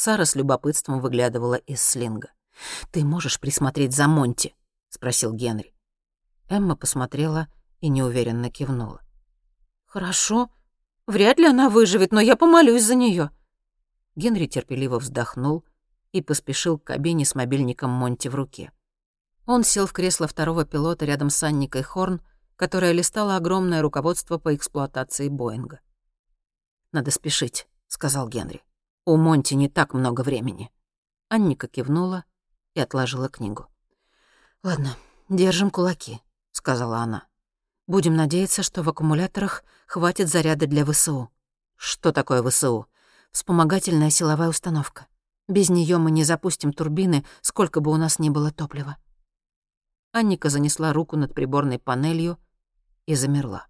Сара 0.00 0.24
с 0.24 0.34
любопытством 0.34 0.98
выглядывала 1.02 1.56
из 1.56 1.82
слинга. 1.82 2.30
«Ты 2.90 3.04
можешь 3.04 3.38
присмотреть 3.38 3.94
за 3.94 4.08
Монти?»— 4.08 4.54
спросил 4.88 5.34
Генри. 5.34 5.74
Эмма 6.48 6.74
посмотрела 6.74 7.48
и 7.82 7.90
неуверенно 7.90 8.50
кивнула. 8.50 9.02
«Хорошо. 9.84 10.48
Вряд 11.06 11.38
ли 11.38 11.44
она 11.44 11.68
выживет, 11.68 12.12
но 12.12 12.20
я 12.20 12.34
помолюсь 12.34 12.84
за 12.84 12.94
нее. 12.94 13.30
Генри 14.16 14.46
терпеливо 14.46 14.98
вздохнул 14.98 15.66
и 16.12 16.22
поспешил 16.22 16.78
к 16.78 16.84
кабине 16.84 17.26
с 17.26 17.34
мобильником 17.34 17.90
Монти 17.90 18.28
в 18.28 18.34
руке. 18.34 18.72
Он 19.44 19.64
сел 19.64 19.86
в 19.86 19.92
кресло 19.92 20.26
второго 20.26 20.64
пилота 20.64 21.04
рядом 21.04 21.28
с 21.28 21.42
Анникой 21.42 21.82
Хорн 21.82 22.22
которая 22.56 22.92
листала 22.92 23.36
огромное 23.36 23.82
руководство 23.82 24.38
по 24.38 24.54
эксплуатации 24.54 25.28
Боинга. 25.28 25.80
«Надо 26.92 27.10
спешить»,— 27.10 27.66
сказал 27.86 28.28
Генри. 28.28 28.62
«У 29.04 29.16
Монти 29.16 29.54
не 29.54 29.68
так 29.68 29.94
много 29.94 30.22
времени». 30.22 30.70
Анника 31.28 31.68
кивнула 31.68 32.24
и 32.74 32.80
отложила 32.80 33.28
книгу. 33.28 33.66
«Ладно, 34.62 34.96
держим 35.28 35.70
кулаки»,— 35.70 36.20
сказала 36.52 36.98
она. 36.98 37.26
«Будем 37.86 38.14
надеяться, 38.14 38.62
что 38.62 38.82
в 38.82 38.88
аккумуляторах 38.88 39.64
хватит 39.86 40.28
заряда 40.28 40.66
для 40.66 40.84
ВСУ». 40.84 41.30
«Что 41.76 42.12
такое 42.12 42.42
ВСУ?» 42.42 42.86
«Вспомогательная 43.32 44.10
силовая 44.10 44.48
установка. 44.48 45.06
Без 45.48 45.70
нее 45.70 45.98
мы 45.98 46.10
не 46.10 46.24
запустим 46.24 46.72
турбины, 46.72 47.24
сколько 47.40 47.80
бы 47.80 47.90
у 47.92 47.96
нас 47.96 48.18
ни 48.18 48.28
было 48.28 48.50
топлива». 48.50 48.96
Анника 50.12 50.48
занесла 50.48 50.92
руку 50.92 51.16
над 51.16 51.32
приборной 51.32 51.78
панелью, 51.78 52.38
и 53.10 53.14
замерла. 53.16 53.66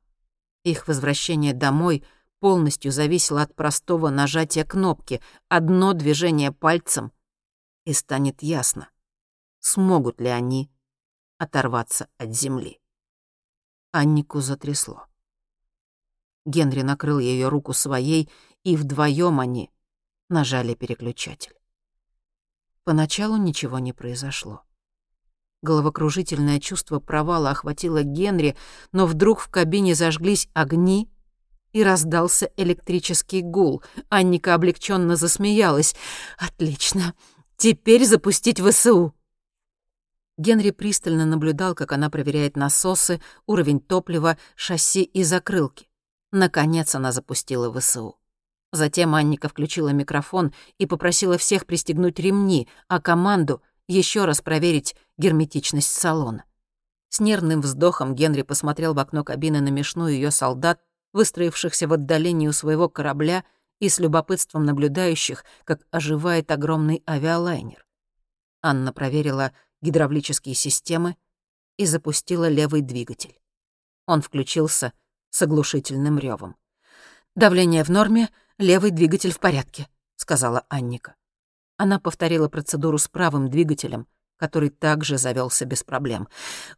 Их 0.65 0.87
возвращение 0.87 1.55
домой 1.55 2.05
полностью 2.41 2.91
зависело 2.91 3.43
от 3.43 3.55
простого 3.55 4.11
нажатия 4.11 4.65
кнопки, 4.65 5.23
одно 5.49 5.93
движение 5.93 6.51
пальцем, 6.51 7.13
и 7.85 7.93
станет 7.93 8.43
ясно, 8.43 8.91
смогут 9.61 10.21
ли 10.21 10.29
они 10.29 10.71
оторваться 11.39 12.09
от 12.19 12.35
земли. 12.35 12.81
Аннику 13.93 14.41
затрясло. 14.41 15.07
Генри 16.45 16.83
накрыл 16.83 17.19
ее 17.19 17.49
руку 17.49 17.73
своей, 17.73 18.31
и 18.63 18.77
вдвоем 18.77 19.41
они 19.41 19.71
нажали 20.29 20.75
переключатель. 20.75 21.55
Поначалу 22.85 23.37
ничего 23.37 23.79
не 23.79 23.93
произошло. 23.93 24.63
Головокружительное 25.63 26.59
чувство 26.59 27.01
провала 27.01 27.51
охватило 27.51 28.03
Генри, 28.03 28.57
но 28.93 29.07
вдруг 29.07 29.41
в 29.41 29.51
кабине 29.51 29.95
зажглись 29.95 30.49
огни, 30.55 31.11
и 31.73 31.83
раздался 31.83 32.51
электрический 32.57 33.43
гул. 33.43 33.83
Анника 34.09 34.55
облегченно 34.55 35.17
засмеялась. 35.17 35.95
«Отлично! 36.39 37.15
Теперь 37.57 38.05
запустить 38.05 38.61
ВСУ!» 38.61 39.15
Генри 40.39 40.71
пристально 40.71 41.27
наблюдал, 41.27 41.75
как 41.75 41.93
она 41.93 42.09
проверяет 42.09 42.57
насосы, 42.57 43.21
уровень 43.47 43.81
топлива, 43.81 44.39
шасси 44.57 45.03
и 45.03 45.23
закрылки. 45.23 45.89
Наконец 46.33 46.95
она 46.95 47.13
запустила 47.13 47.73
ВСУ. 47.79 48.17
Затем 48.73 49.15
Анника 49.15 49.49
включила 49.49 49.89
микрофон 49.89 50.55
и 50.79 50.87
попросила 50.87 51.37
всех 51.39 51.67
пристегнуть 51.67 52.19
ремни, 52.19 52.69
а 52.89 53.01
команду 53.01 53.63
еще 53.89 54.25
раз 54.25 54.41
проверить 54.41 54.95
герметичность 55.19 55.93
салона. 55.93 56.45
С 57.09 57.19
нервным 57.19 57.61
вздохом 57.61 58.15
Генри 58.15 58.43
посмотрел 58.43 58.95
в 58.95 58.99
окно 59.01 59.25
кабины 59.25 59.61
на 59.61 59.69
мешную 59.69 60.15
ее 60.15 60.31
солдат, 60.31 60.81
выстроившихся 61.13 61.89
в 61.89 61.93
отдалении 61.93 62.49
у 62.49 62.53
своего 62.53 62.89
корабля 62.89 63.45
и 63.79 63.89
с 63.89 63.99
любопытством 63.99 64.65
наблюдающих, 64.65 65.45
как 65.65 65.81
оживает 65.91 66.51
огромный 66.51 67.03
авиалайнер. 67.09 67.87
Анна 68.63 68.93
проверила 68.93 69.53
гидравлические 69.81 70.55
системы 70.55 71.17
и 71.77 71.87
запустила 71.87 72.49
левый 72.49 72.83
двигатель. 72.83 73.39
Он 74.07 74.23
включился 74.23 74.93
с 75.31 75.43
оглушительным 75.43 76.19
ревом. 76.19 76.57
«Давление 77.37 77.85
в 77.85 77.89
норме, 77.89 78.29
левый 78.59 78.91
двигатель 78.91 79.33
в 79.33 79.39
порядке»,— 79.39 79.89
сказала 80.17 80.67
Анника. 80.69 81.15
Она 81.77 81.99
повторила 81.99 82.49
процедуру 82.49 82.99
с 82.99 83.09
правым 83.09 83.49
двигателем, 83.49 84.07
который 84.37 84.69
также 84.69 85.17
завелся 85.17 85.65
без 85.65 85.83
проблем. 85.83 86.29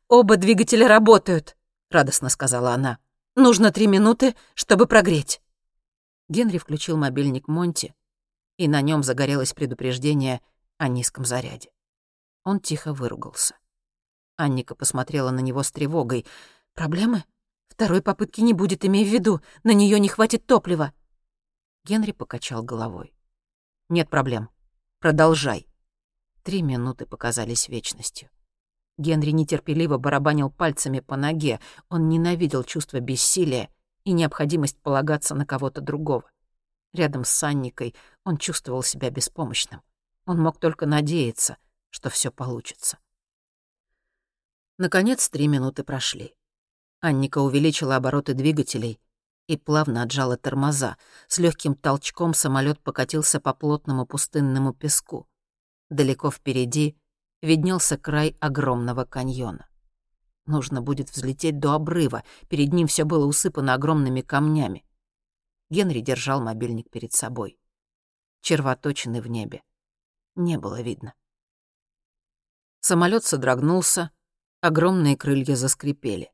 «Оба 0.09 0.37
двигателя 0.37 0.87
работают»,— 0.87 1.57
радостно 1.91 2.29
сказала 2.29 2.73
она. 2.73 2.99
«Нужно 3.35 3.73
три 3.73 3.87
минуты, 3.87 4.35
чтобы 4.55 4.87
прогреть». 4.87 5.41
Генри 6.29 6.59
включил 6.59 6.97
мобильник 6.97 7.49
Монти, 7.49 7.95
и 8.59 8.69
на 8.69 8.81
нем 8.81 9.03
загорелось 9.03 9.55
предупреждение 9.55 10.41
о 10.79 10.89
низком 10.89 11.25
заряде. 11.25 11.71
Он 12.45 12.61
тихо 12.61 12.93
выругался. 12.93 13.57
Анника 14.37 14.75
посмотрела 14.75 15.31
на 15.31 15.41
него 15.41 15.63
с 15.63 15.71
тревогой. 15.71 16.27
«Проблемы? 16.75 17.25
Второй 17.69 18.03
попытки 18.03 18.41
не 18.41 18.53
будет, 18.53 18.85
имей 18.85 19.05
в 19.05 19.09
виду. 19.09 19.41
На 19.63 19.73
нее 19.73 19.99
не 20.01 20.09
хватит 20.09 20.47
топлива». 20.47 20.93
Генри 21.85 22.13
покачал 22.13 22.63
головой. 22.63 23.15
«Нет 23.89 24.11
проблем. 24.11 24.51
Продолжай». 24.99 25.67
Три 26.43 26.63
минуты 26.63 27.07
показались 27.07 27.69
вечностью. 27.69 28.31
Генри 29.03 29.33
нетерпеливо 29.33 29.99
барабанил 29.99 30.49
пальцами 30.49 31.01
по 31.01 31.17
ноге. 31.17 31.61
Он 31.89 32.09
ненавидел 32.09 32.65
чувство 32.65 33.01
бессилия 33.01 33.69
и 34.05 34.13
необходимость 34.13 34.79
полагаться 34.81 35.35
на 35.35 35.45
кого-то 35.45 35.81
другого. 35.81 36.31
Рядом 36.95 37.25
с 37.25 37.31
Санникой 37.31 37.95
он 38.25 38.37
чувствовал 38.37 38.83
себя 38.83 39.11
беспомощным. 39.11 39.83
Он 40.25 40.39
мог 40.41 40.59
только 40.59 40.87
надеяться, 40.87 41.57
что 41.91 42.11
все 42.11 42.31
получится. 42.31 42.99
Наконец, 44.79 45.29
три 45.29 45.49
минуты 45.49 45.85
прошли. 45.85 46.35
Анника 47.01 47.39
увеличила 47.39 47.97
обороты 47.97 48.35
двигателей 48.35 49.01
и 49.49 49.57
плавно 49.57 50.03
отжала 50.03 50.37
тормоза. 50.37 50.97
С 51.27 51.39
легким 51.39 51.75
толчком 51.75 52.35
самолет 52.35 52.81
покатился 52.81 53.41
по 53.41 53.53
плотному 53.53 54.07
пустынному 54.07 54.73
песку. 54.73 55.29
Далеко 55.91 56.31
впереди 56.31 56.97
виднелся 57.43 57.99
край 57.99 58.37
огромного 58.41 59.05
каньона. 59.05 59.69
Нужно 60.47 60.81
будет 60.81 61.11
взлететь 61.11 61.59
до 61.59 61.75
обрыва. 61.75 62.25
Перед 62.49 62.73
ним 62.73 62.87
все 62.87 63.05
было 63.05 63.27
усыпано 63.27 63.75
огромными 63.75 64.23
камнями. 64.23 64.85
Генри 65.71 66.01
держал 66.01 66.41
мобильник 66.41 66.91
перед 66.91 67.13
собой. 67.13 67.59
Червоточины 68.41 69.21
в 69.21 69.29
небе. 69.29 69.63
Не 70.35 70.59
было 70.59 70.81
видно. 70.81 71.15
Самолет 72.81 73.25
содрогнулся, 73.25 74.11
огромные 74.61 75.17
крылья 75.17 75.55
заскрипели. 75.55 76.33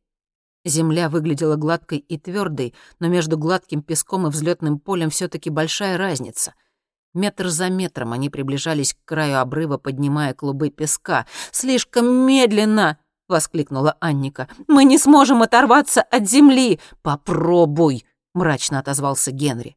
Земля 0.64 1.08
выглядела 1.08 1.56
гладкой 1.56 1.98
и 1.98 2.18
твердой, 2.18 2.74
но 2.98 3.08
между 3.08 3.36
гладким 3.36 3.82
песком 3.82 4.26
и 4.26 4.30
взлетным 4.30 4.80
полем 4.80 5.10
все 5.10 5.28
таки 5.28 5.50
большая 5.50 5.98
разница. 5.98 6.54
Метр 7.14 7.48
за 7.48 7.70
метром 7.70 8.12
они 8.12 8.30
приближались 8.30 8.94
к 8.94 8.98
краю 9.04 9.40
обрыва, 9.40 9.78
поднимая 9.78 10.34
клубы 10.34 10.70
песка. 10.70 11.26
«Слишком 11.50 12.06
медленно!»— 12.06 12.98
воскликнула 13.28 13.96
Анника. 14.00 14.48
«Мы 14.68 14.84
не 14.84 14.98
сможем 14.98 15.42
оторваться 15.42 16.02
от 16.02 16.28
земли!» 16.28 16.80
«Попробуй!»— 17.02 18.04
мрачно 18.34 18.78
отозвался 18.78 19.32
Генри. 19.32 19.76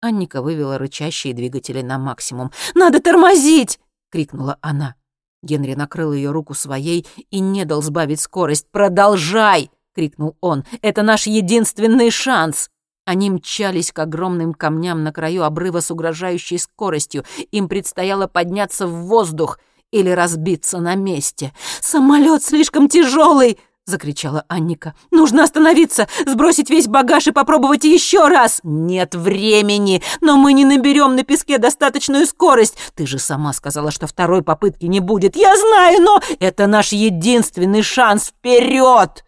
Анника 0.00 0.40
вывела 0.40 0.78
рычащие 0.78 1.34
двигатели 1.34 1.82
на 1.82 1.98
максимум. 1.98 2.50
«Надо 2.74 3.00
тормозить!»— 3.00 3.78
крикнула 4.10 4.58
она. 4.62 4.94
Генри 5.42 5.74
накрыл 5.74 6.12
ее 6.12 6.30
руку 6.30 6.54
своей 6.54 7.06
и 7.30 7.40
не 7.40 7.64
дал 7.64 7.82
сбавить 7.82 8.20
скорость. 8.20 8.66
«Продолжай!»— 8.70 9.70
крикнул 9.94 10.36
он. 10.40 10.64
«Это 10.82 11.02
наш 11.02 11.26
единственный 11.26 12.10
шанс!» 12.10 12.70
Они 13.10 13.28
мчались 13.28 13.90
к 13.90 13.98
огромным 13.98 14.54
камням 14.54 15.02
на 15.02 15.12
краю 15.12 15.42
обрыва 15.42 15.80
с 15.80 15.90
угрожающей 15.90 16.60
скоростью. 16.60 17.24
Им 17.50 17.66
предстояло 17.66 18.28
подняться 18.28 18.86
в 18.86 19.06
воздух 19.06 19.58
или 19.90 20.10
разбиться 20.10 20.78
на 20.78 20.94
месте. 20.94 21.52
«Самолет 21.80 22.44
слишком 22.44 22.88
тяжелый!»— 22.88 23.58
закричала 23.84 24.44
Анника. 24.46 24.94
«Нужно 25.10 25.42
остановиться, 25.42 26.06
сбросить 26.24 26.70
весь 26.70 26.86
багаж 26.86 27.26
и 27.26 27.32
попробовать 27.32 27.82
еще 27.82 28.28
раз!» 28.28 28.60
«Нет 28.62 29.16
времени! 29.16 30.04
Но 30.20 30.36
мы 30.36 30.52
не 30.52 30.64
наберем 30.64 31.16
на 31.16 31.24
песке 31.24 31.58
достаточную 31.58 32.26
скорость! 32.26 32.76
Ты 32.94 33.08
же 33.08 33.18
сама 33.18 33.52
сказала, 33.52 33.90
что 33.90 34.06
второй 34.06 34.44
попытки 34.44 34.84
не 34.84 35.00
будет! 35.00 35.34
Я 35.34 35.56
знаю, 35.56 36.00
но 36.00 36.20
это 36.38 36.68
наш 36.68 36.92
единственный 36.92 37.82
шанс! 37.82 38.28
Вперед!» 38.28 39.24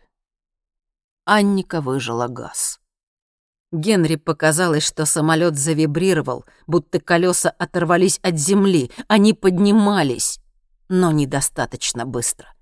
Анника 1.25 1.81
выжила 1.81 2.29
газ. 2.29 2.79
Генри 3.73 4.17
показалось, 4.17 4.87
что 4.87 5.07
самолет 5.07 5.57
завибрировал, 5.57 6.45
будто 6.67 7.01
колеса 7.01 7.51
оторвались 7.51 8.19
от 8.23 8.39
земли, 8.39 8.91
они 9.09 9.33
поднимались, 9.33 10.39
но 10.89 11.11
недостаточно 11.11 12.05
быстро. 12.05 12.53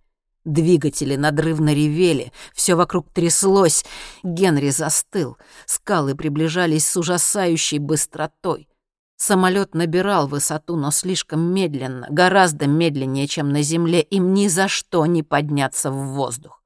Двигатели 0.44 1.16
надрывно 1.16 1.74
ревели, 1.74 2.32
все 2.54 2.74
вокруг 2.74 3.12
тряслось. 3.12 3.84
Генри 4.22 4.70
застыл. 4.70 5.36
Скалы 5.66 6.14
приближались 6.14 6.88
с 6.88 6.96
ужасающей 6.96 7.78
быстротой. 7.78 8.68
Самолет 9.16 9.74
набирал 9.74 10.28
высоту, 10.28 10.76
но 10.76 10.90
слишком 10.92 11.52
медленно, 11.52 12.06
гораздо 12.08 12.66
медленнее, 12.66 13.26
чем 13.26 13.50
на 13.50 13.60
земле, 13.60 14.00
им 14.00 14.32
ни 14.32 14.48
за 14.48 14.66
что 14.66 15.04
не 15.04 15.22
подняться 15.22 15.90
в 15.90 16.14
воздух. 16.14 16.62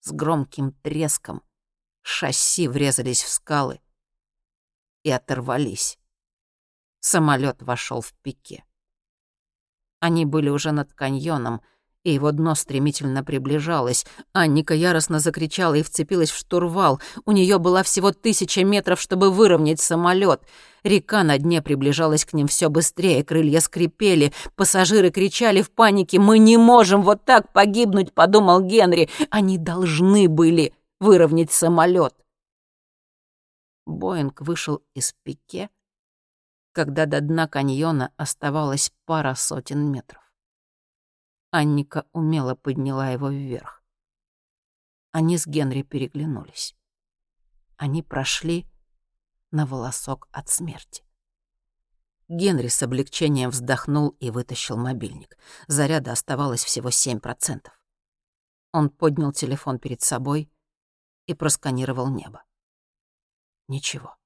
С 0.00 0.10
громким 0.10 0.72
треском 0.82 1.42
шасси 2.02 2.68
врезались 2.68 3.22
в 3.22 3.28
скалы 3.28 3.80
и 5.02 5.10
оторвались. 5.10 5.98
Самолет 7.00 7.62
вошел 7.62 8.00
в 8.00 8.12
пике. 8.22 8.64
Они 10.00 10.24
были 10.24 10.48
уже 10.48 10.72
над 10.72 10.92
каньоном, 10.92 11.62
и 12.04 12.12
его 12.12 12.32
дно 12.32 12.56
стремительно 12.56 13.22
приближалось. 13.22 14.04
Анника 14.32 14.74
яростно 14.74 15.20
закричала 15.20 15.74
и 15.74 15.82
вцепилась 15.82 16.30
в 16.30 16.36
штурвал. 16.36 17.00
У 17.24 17.32
нее 17.32 17.58
была 17.58 17.84
всего 17.84 18.10
тысяча 18.10 18.64
метров, 18.64 19.00
чтобы 19.00 19.30
выровнять 19.30 19.80
самолет. 19.80 20.42
Река 20.82 21.22
на 21.22 21.38
дне 21.38 21.62
приближалась 21.62 22.24
к 22.24 22.32
ним 22.32 22.48
все 22.48 22.68
быстрее, 22.68 23.22
крылья 23.22 23.60
скрипели, 23.60 24.32
пассажиры 24.56 25.10
кричали 25.10 25.62
в 25.62 25.70
панике 25.70 26.18
«Мы 26.18 26.40
не 26.40 26.56
можем 26.56 27.02
вот 27.02 27.24
так 27.24 27.52
погибнуть»,— 27.52 28.12
подумал 28.14 28.60
Генри. 28.60 29.08
Они 29.30 29.58
должны 29.58 30.28
были 30.28 30.74
выровнять 31.02 31.50
самолет. 31.50 32.14
Боинг 33.86 34.40
вышел 34.40 34.84
из 34.94 35.12
пике, 35.24 35.68
когда 36.70 37.06
до 37.06 37.20
дна 37.20 37.48
каньона 37.48 38.12
оставалось 38.16 38.92
пара 39.04 39.34
сотен 39.34 39.90
метров. 39.90 40.22
Анника 41.50 42.06
умело 42.12 42.54
подняла 42.54 43.10
его 43.10 43.30
вверх. 43.30 43.82
Они 45.10 45.36
с 45.36 45.46
Генри 45.46 45.82
переглянулись. 45.82 46.76
Они 47.76 48.04
прошли 48.04 48.64
на 49.50 49.66
волосок 49.66 50.28
от 50.30 50.48
смерти. 50.48 51.04
Генри 52.28 52.68
с 52.68 52.80
облегчением 52.80 53.50
вздохнул 53.50 54.10
и 54.20 54.30
вытащил 54.30 54.76
мобильник. 54.76 55.36
Заряда 55.66 56.12
оставалось 56.12 56.64
всего 56.64 56.90
7%. 56.90 57.66
Он 58.70 58.88
поднял 58.88 59.32
телефон 59.32 59.80
перед 59.80 60.00
собой 60.00 60.51
и 61.26 61.34
просканировал 61.34 62.08
небо. 62.08 62.42
Ничего. 63.68 64.16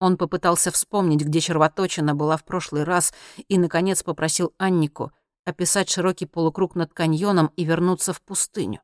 Он 0.00 0.16
попытался 0.16 0.70
вспомнить, 0.70 1.22
где 1.22 1.40
червоточина 1.40 2.14
была 2.14 2.36
в 2.36 2.44
прошлый 2.44 2.84
раз, 2.84 3.12
и, 3.48 3.58
наконец, 3.58 4.02
попросил 4.02 4.54
Аннику 4.58 5.12
описать 5.44 5.90
широкий 5.90 6.26
полукруг 6.26 6.74
над 6.74 6.92
каньоном 6.92 7.52
и 7.56 7.64
вернуться 7.64 8.12
в 8.12 8.22
пустыню. 8.22 8.80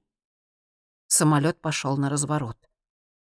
Самолет 1.06 1.60
пошел 1.60 1.96
на 1.96 2.10
разворот. 2.10 2.56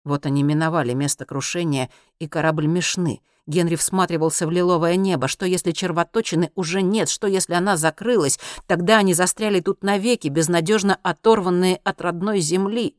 Вот 0.05 0.25
они 0.25 0.43
миновали 0.43 0.93
место 0.95 1.25
крушения, 1.25 1.91
и 2.19 2.29
корабль 2.29 2.67
мешны. 2.67 3.21
Генри 3.47 3.77
всматривался 3.77 4.47
в 4.47 4.51
лиловое 4.51 4.97
небо. 4.97 5.27
Что, 5.29 5.47
если 5.47 5.73
червоточины 5.73 6.53
уже 6.55 6.81
нет? 6.81 7.09
Что, 7.09 7.27
если 7.27 7.55
она 7.55 7.77
закрылась? 7.77 8.39
Тогда 8.67 8.99
они 8.99 9.15
застряли 9.15 9.61
тут 9.61 9.83
навеки, 9.83 10.29
безнадежно 10.29 10.99
оторванные 11.03 11.77
от 11.83 12.01
родной 12.01 12.41
земли. 12.41 12.97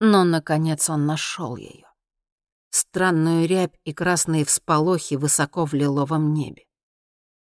Но, 0.00 0.24
наконец, 0.24 0.90
он 0.90 1.06
нашел 1.06 1.56
ее. 1.56 1.86
Странную 2.70 3.48
рябь 3.48 3.78
и 3.84 3.92
красные 3.92 4.44
всполохи 4.44 5.16
высоко 5.16 5.64
в 5.64 5.72
лиловом 5.72 6.34
небе. 6.34 6.64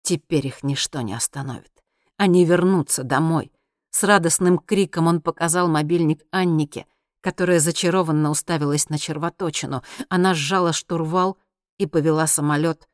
Теперь 0.01 0.47
их 0.47 0.63
ничто 0.63 1.01
не 1.01 1.13
остановит. 1.13 1.71
Они 2.17 2.45
вернутся 2.45 3.03
домой. 3.03 3.51
С 3.91 4.03
радостным 4.03 4.59
криком 4.59 5.07
он 5.07 5.21
показал 5.21 5.67
мобильник 5.67 6.23
Аннике, 6.31 6.85
которая 7.21 7.59
зачарованно 7.59 8.29
уставилась 8.29 8.89
на 8.89 8.97
червоточину. 8.97 9.83
Она 10.07 10.33
сжала 10.33 10.73
штурвал 10.73 11.37
и 11.77 11.85
повела 11.85 12.27
самолет 12.27 12.87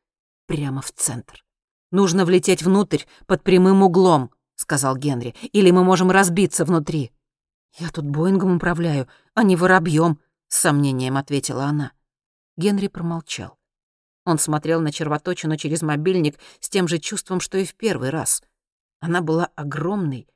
прямо 0.48 0.82
в 0.82 0.92
центр. 0.92 1.44
«Нужно 1.92 2.26
влететь 2.26 2.64
внутрь 2.64 3.04
под 3.28 3.44
прямым 3.44 3.84
углом»,— 3.84 4.32
сказал 4.56 4.96
Генри, 4.98 5.36
«или 5.54 5.72
мы 5.72 5.84
можем 5.84 6.12
разбиться 6.12 6.66
внутри». 6.66 7.12
«Я 7.78 7.90
тут 7.90 8.06
Боингом 8.06 8.56
управляю, 8.56 9.08
а 9.34 9.44
не 9.44 9.56
воробьем»,— 9.56 10.20
с 10.48 10.60
сомнением 10.60 11.18
ответила 11.18 11.66
она. 11.66 11.92
Генри 12.56 12.88
промолчал. 12.88 13.58
Он 14.24 14.40
смотрел 14.40 14.80
на 14.80 14.92
червоточину 14.92 15.58
через 15.58 15.82
мобильник 15.82 16.40
с 16.60 16.70
тем 16.70 16.88
же 16.88 17.00
чувством, 17.00 17.42
что 17.42 17.58
и 17.58 17.66
в 17.66 17.76
первый 17.76 18.12
раз. 18.12 18.42
Она 19.02 19.22
была 19.22 19.50
огромной 19.56 20.28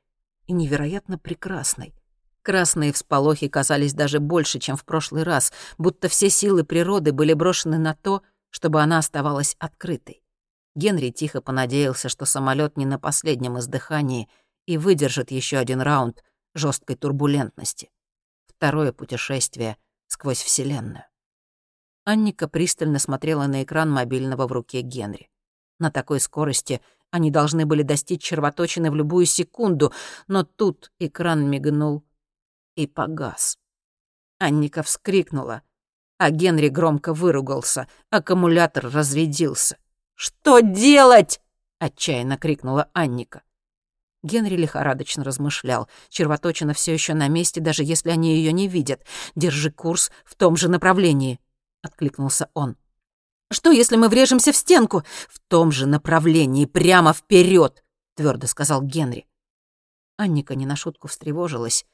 и 0.46 0.52
невероятно 0.52 1.18
прекрасной. 1.18 1.94
Красные 2.42 2.92
всполохи 2.92 3.48
казались 3.48 3.94
даже 3.94 4.20
больше, 4.20 4.58
чем 4.58 4.76
в 4.76 4.84
прошлый 4.84 5.22
раз, 5.22 5.52
будто 5.78 6.08
все 6.08 6.30
силы 6.30 6.62
природы 6.62 7.12
были 7.12 7.32
брошены 7.32 7.78
на 7.78 7.94
то, 7.94 8.22
чтобы 8.50 8.82
она 8.82 8.98
оставалась 8.98 9.56
открытой. 9.58 10.22
Генри 10.74 11.10
тихо 11.10 11.40
понадеялся, 11.40 12.08
что 12.08 12.26
самолет 12.26 12.76
не 12.76 12.86
на 12.86 12.98
последнем 12.98 13.58
издыхании 13.58 14.28
и 14.66 14.76
выдержит 14.76 15.30
еще 15.30 15.56
один 15.56 15.80
раунд 15.80 16.22
жесткой 16.54 16.96
турбулентности. 16.96 17.90
Второе 18.46 18.92
путешествие 18.92 19.76
сквозь 20.06 20.42
Вселенную. 20.42 21.04
Анника 22.04 22.48
пристально 22.48 22.98
смотрела 22.98 23.46
на 23.46 23.62
экран 23.62 23.90
мобильного 23.90 24.46
в 24.46 24.52
руке 24.52 24.80
Генри. 24.80 25.30
На 25.78 25.90
такой 25.90 26.20
скорости 26.20 26.80
они 27.10 27.30
должны 27.30 27.66
были 27.66 27.82
достичь 27.82 28.22
червоточины 28.22 28.90
в 28.90 28.94
любую 28.94 29.26
секунду, 29.26 29.92
но 30.28 30.44
тут 30.44 30.92
экран 30.98 31.48
мигнул 31.48 32.04
и 32.76 32.86
погас. 32.86 33.58
Анника 34.38 34.82
вскрикнула, 34.82 35.62
а 36.18 36.30
Генри 36.30 36.68
громко 36.68 37.12
выругался, 37.14 37.88
аккумулятор 38.10 38.90
разрядился. 38.90 39.78
«Что 40.14 40.60
делать?»— 40.60 41.40
отчаянно 41.78 42.36
крикнула 42.36 42.90
Анника. 42.92 43.42
Генри 44.22 44.56
лихорадочно 44.56 45.24
размышлял. 45.24 45.88
Червоточина 46.08 46.74
все 46.74 46.92
еще 46.92 47.14
на 47.14 47.28
месте, 47.28 47.60
даже 47.60 47.84
если 47.84 48.10
они 48.10 48.36
ее 48.36 48.52
не 48.52 48.68
видят. 48.68 49.04
Держи 49.34 49.70
курс 49.70 50.10
в 50.24 50.34
том 50.34 50.56
же 50.56 50.68
направлении.— 50.68 51.40
откликнулся 51.82 52.50
он. 52.54 52.76
«Что, 53.50 53.70
если 53.70 53.96
мы 53.96 54.08
врежемся 54.08 54.52
в 54.52 54.56
стенку?» 54.56 55.02
«В 55.28 55.40
том 55.48 55.72
же 55.72 55.86
направлении, 55.86 56.66
прямо 56.66 57.12
вперед, 57.12 57.82
твердо 58.14 58.46
сказал 58.46 58.82
Генри. 58.82 59.26
Анника 60.16 60.54
не 60.54 60.66
на 60.66 60.76
шутку 60.76 61.08
встревожилась, 61.08 61.86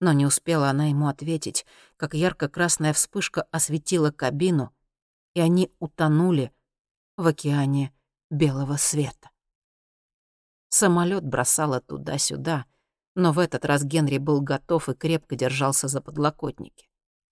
Но 0.00 0.12
не 0.12 0.26
успела 0.26 0.68
она 0.68 0.86
ему 0.86 1.06
ответить, 1.06 1.64
как 1.96 2.14
ярко-красная 2.14 2.92
вспышка 2.92 3.42
осветила 3.52 4.10
кабину, 4.10 4.74
и 5.34 5.40
они 5.40 5.70
утонули 5.78 6.50
в 7.16 7.24
океане 7.28 7.92
белого 8.28 8.76
света. 8.78 9.30
Самолет 10.74 11.22
бросало 11.22 11.82
туда-сюда, 11.82 12.64
но 13.14 13.32
в 13.32 13.38
этот 13.38 13.66
раз 13.66 13.84
Генри 13.84 14.16
был 14.16 14.40
готов 14.40 14.88
и 14.88 14.94
крепко 14.94 15.36
держался 15.36 15.86
за 15.86 16.00
подлокотники. 16.00 16.88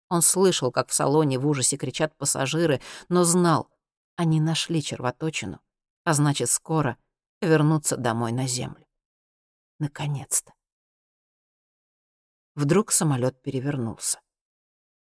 Он 0.08 0.22
слышал, 0.22 0.70
как 0.70 0.90
в 0.90 0.94
салоне 0.94 1.40
в 1.40 1.48
ужасе 1.48 1.76
кричат 1.76 2.16
пассажиры, 2.16 2.80
но 3.08 3.24
знал, 3.24 3.68
они 4.14 4.40
нашли 4.40 4.80
червоточину, 4.80 5.60
а 6.04 6.14
значит, 6.14 6.48
скоро 6.48 6.96
вернутся 7.40 7.96
домой 7.96 8.30
на 8.30 8.46
землю. 8.46 8.86
Наконец-то. 9.80 10.54
Вдруг 12.54 12.92
самолет 12.92 13.42
перевернулся. 13.42 14.20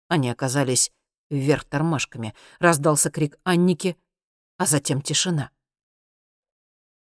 Они 0.07 0.29
оказались 0.29 0.93
вверх 1.29 1.65
тормашками. 1.65 2.33
Раздался 2.59 3.11
крик 3.11 3.37
Анники, 3.43 3.97
а 4.55 4.65
затем 4.65 5.01
тишина. 5.01 5.51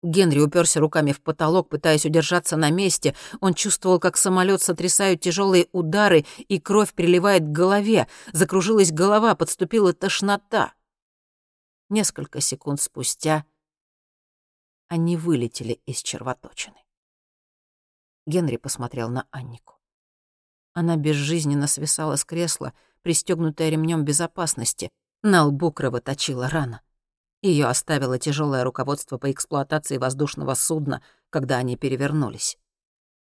Генри 0.04 0.40
уперся 0.40 0.82
руками 0.82 1.14
в 1.14 1.22
потолок, 1.22 1.70
пытаясь 1.70 2.06
удержаться 2.06 2.58
на 2.58 2.70
месте. 2.70 3.16
Он 3.40 3.54
чувствовал, 3.54 4.00
как 4.00 4.18
самолет 4.18 4.62
сотрясают 4.62 5.22
тяжелые 5.22 5.70
удары, 5.72 6.26
и 6.50 6.60
кровь 6.60 6.94
приливает 6.94 7.44
к 7.44 7.52
голове. 7.52 8.08
Закружилась 8.34 8.92
голова, 8.92 9.34
подступила 9.34 9.94
тошнота. 9.94 10.74
Несколько 11.90 12.42
секунд 12.42 12.82
спустя 12.82 13.46
они 14.90 15.16
вылетели 15.16 15.82
из 15.86 16.04
червоточины. 16.04 16.76
Генри 18.28 18.58
посмотрел 18.58 19.10
на 19.10 19.26
Аннику. 19.32 19.80
Она 20.74 20.98
безжизненно 20.98 21.68
свисала 21.68 22.18
с 22.18 22.26
кресла, 22.26 22.74
пристегнутая 23.04 23.70
ремнем 23.70 24.04
безопасности. 24.04 24.90
На 25.22 25.46
лбу 25.46 25.72
кровоточила 25.72 26.50
рана. 26.50 26.82
Ее 27.44 27.66
оставило 27.66 28.18
тяжелое 28.18 28.64
руководство 28.64 29.18
по 29.18 29.30
эксплуатации 29.30 29.98
воздушного 29.98 30.54
судна, 30.54 31.04
когда 31.30 31.58
они 31.58 31.76
перевернулись. 31.76 32.58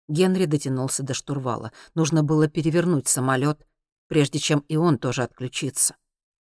Генри 0.07 0.45
дотянулся 0.45 1.03
до 1.03 1.13
штурвала. 1.13 1.71
Нужно 1.93 2.23
было 2.23 2.47
перевернуть 2.47 3.07
самолет, 3.07 3.63
прежде 4.07 4.39
чем 4.39 4.65
и 4.67 4.75
он 4.75 4.97
тоже 4.97 5.21
отключится. 5.21 5.95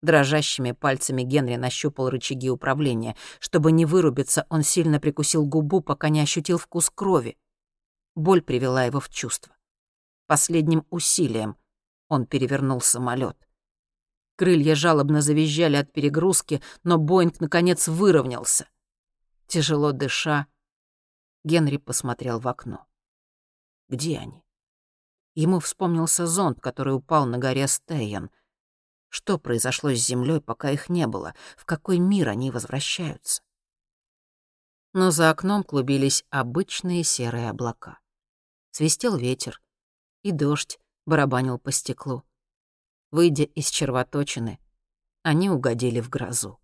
Дрожащими 0.01 0.71
пальцами 0.71 1.23
Генри 1.23 1.57
нащупал 1.57 2.09
рычаги 2.09 2.49
управления. 2.49 3.17
Чтобы 3.41 3.73
не 3.73 3.85
вырубиться, 3.85 4.45
он 4.49 4.63
сильно 4.63 5.01
прикусил 5.01 5.45
губу, 5.45 5.81
пока 5.81 6.07
не 6.07 6.21
ощутил 6.21 6.57
вкус 6.57 6.89
крови. 6.89 7.37
Боль 8.15 8.41
привела 8.41 8.85
его 8.85 9.01
в 9.01 9.09
чувство. 9.09 9.53
Последним 10.27 10.85
усилием 10.89 11.57
он 12.07 12.25
перевернул 12.25 12.79
самолет. 12.79 13.48
Крылья 14.39 14.73
жалобно 14.73 15.19
завизжали 15.21 15.75
от 15.75 15.91
перегрузки, 15.91 16.61
но 16.85 16.97
Боинг, 16.97 17.41
наконец, 17.41 17.89
выровнялся. 17.89 18.69
Тяжело 19.47 19.91
дыша, 19.91 20.47
Генри 21.43 21.75
посмотрел 21.75 22.39
в 22.39 22.47
окно. 22.47 22.87
Где 23.89 24.17
они? 24.17 24.41
Ему 25.35 25.59
вспомнился 25.59 26.25
зонт, 26.25 26.61
который 26.61 26.95
упал 26.95 27.25
на 27.25 27.37
горе 27.37 27.67
Стейен. 27.67 28.31
Что 29.09 29.37
произошло 29.37 29.91
с 29.93 29.99
Землей, 29.99 30.39
пока 30.39 30.71
их 30.71 30.87
не 30.87 31.05
было? 31.05 31.35
В 31.57 31.65
какой 31.65 31.99
мир 31.99 32.29
они 32.29 32.49
возвращаются? 32.49 33.43
Но 34.93 35.11
за 35.11 35.31
окном 35.31 35.65
клубились 35.65 36.23
обычные 36.29 37.03
серые 37.03 37.49
облака. 37.49 37.99
Свистел 38.71 39.17
ветер, 39.17 39.61
и 40.23 40.31
дождь 40.31 40.79
барабанил 41.05 41.59
по 41.59 41.73
стеклу. 41.73 42.23
Выйдя 43.11 43.43
из 43.43 43.69
червоточины, 43.69 44.59
они 45.23 45.49
угодили 45.49 45.99
в 45.99 46.09
грозу. 46.09 46.59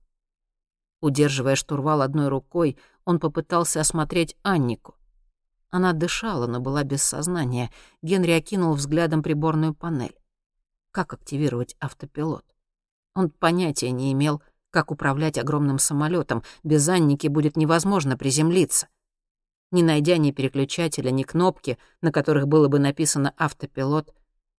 Удерживая 1.02 1.56
штурвал 1.56 2.02
одной 2.02 2.28
рукой, 2.28 2.78
он 3.04 3.20
попытался 3.20 3.82
осмотреть 3.82 4.38
Аннику. 4.44 4.96
Она 5.72 5.94
дышала, 5.94 6.48
но 6.48 6.60
была 6.60 6.84
без 6.84 7.04
сознания. 7.04 7.72
Генри 8.02 8.32
окинул 8.32 8.74
взглядом 8.74 9.24
приборную 9.24 9.74
панель. 9.74 10.18
Как 10.92 11.14
активировать 11.14 11.76
автопилот? 11.80 12.46
Он 13.16 13.30
понятия 13.30 13.92
не 13.92 14.14
имел, 14.14 14.42
как 14.70 14.92
управлять 14.92 15.38
огромным 15.38 15.80
самолетом. 15.80 16.44
Без 16.64 16.88
Анники 16.88 17.28
будет 17.28 17.58
невозможно 17.58 18.18
приземлиться. 18.18 18.88
Не 19.72 19.84
найдя 19.84 20.18
ни 20.18 20.32
переключателя, 20.32 21.12
ни 21.12 21.24
кнопки, 21.24 21.78
на 22.02 22.12
которых 22.12 22.48
было 22.48 22.68
бы 22.68 22.80
написано 22.80 23.34
«автопилот», 23.38 24.14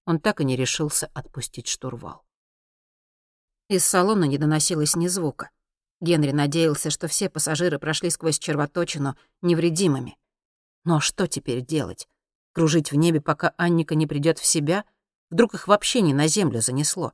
он 0.07 0.21
так 0.21 0.41
и 0.41 0.45
не 0.45 0.57
решился 0.57 1.11
отпустить 1.13 1.67
штурвал. 1.67 2.25
Из 3.69 3.85
салона 3.85 4.25
не 4.25 4.39
доносилось 4.39 4.95
ни 4.95 5.09
звука. 5.09 5.51
Генри 6.01 6.31
надеялся, 6.31 6.91
что 6.91 7.09
все 7.09 7.29
пассажиры 7.29 7.79
прошли 7.79 8.11
сквозь 8.11 8.39
червоточину 8.39 9.17
невредимыми. 9.43 10.17
Но 10.85 11.01
что 11.01 11.27
теперь 11.27 11.63
делать? 11.65 12.09
Кружить 12.53 12.93
в 12.93 12.97
небе, 12.97 13.21
пока 13.21 13.53
Анника 13.57 13.97
не 13.97 14.07
придет 14.07 14.39
в 14.39 14.47
себя? 14.47 14.85
Вдруг 15.31 15.55
их 15.55 15.67
вообще 15.67 16.01
не 16.01 16.15
на 16.15 16.29
землю 16.29 16.61
занесло? 16.61 17.13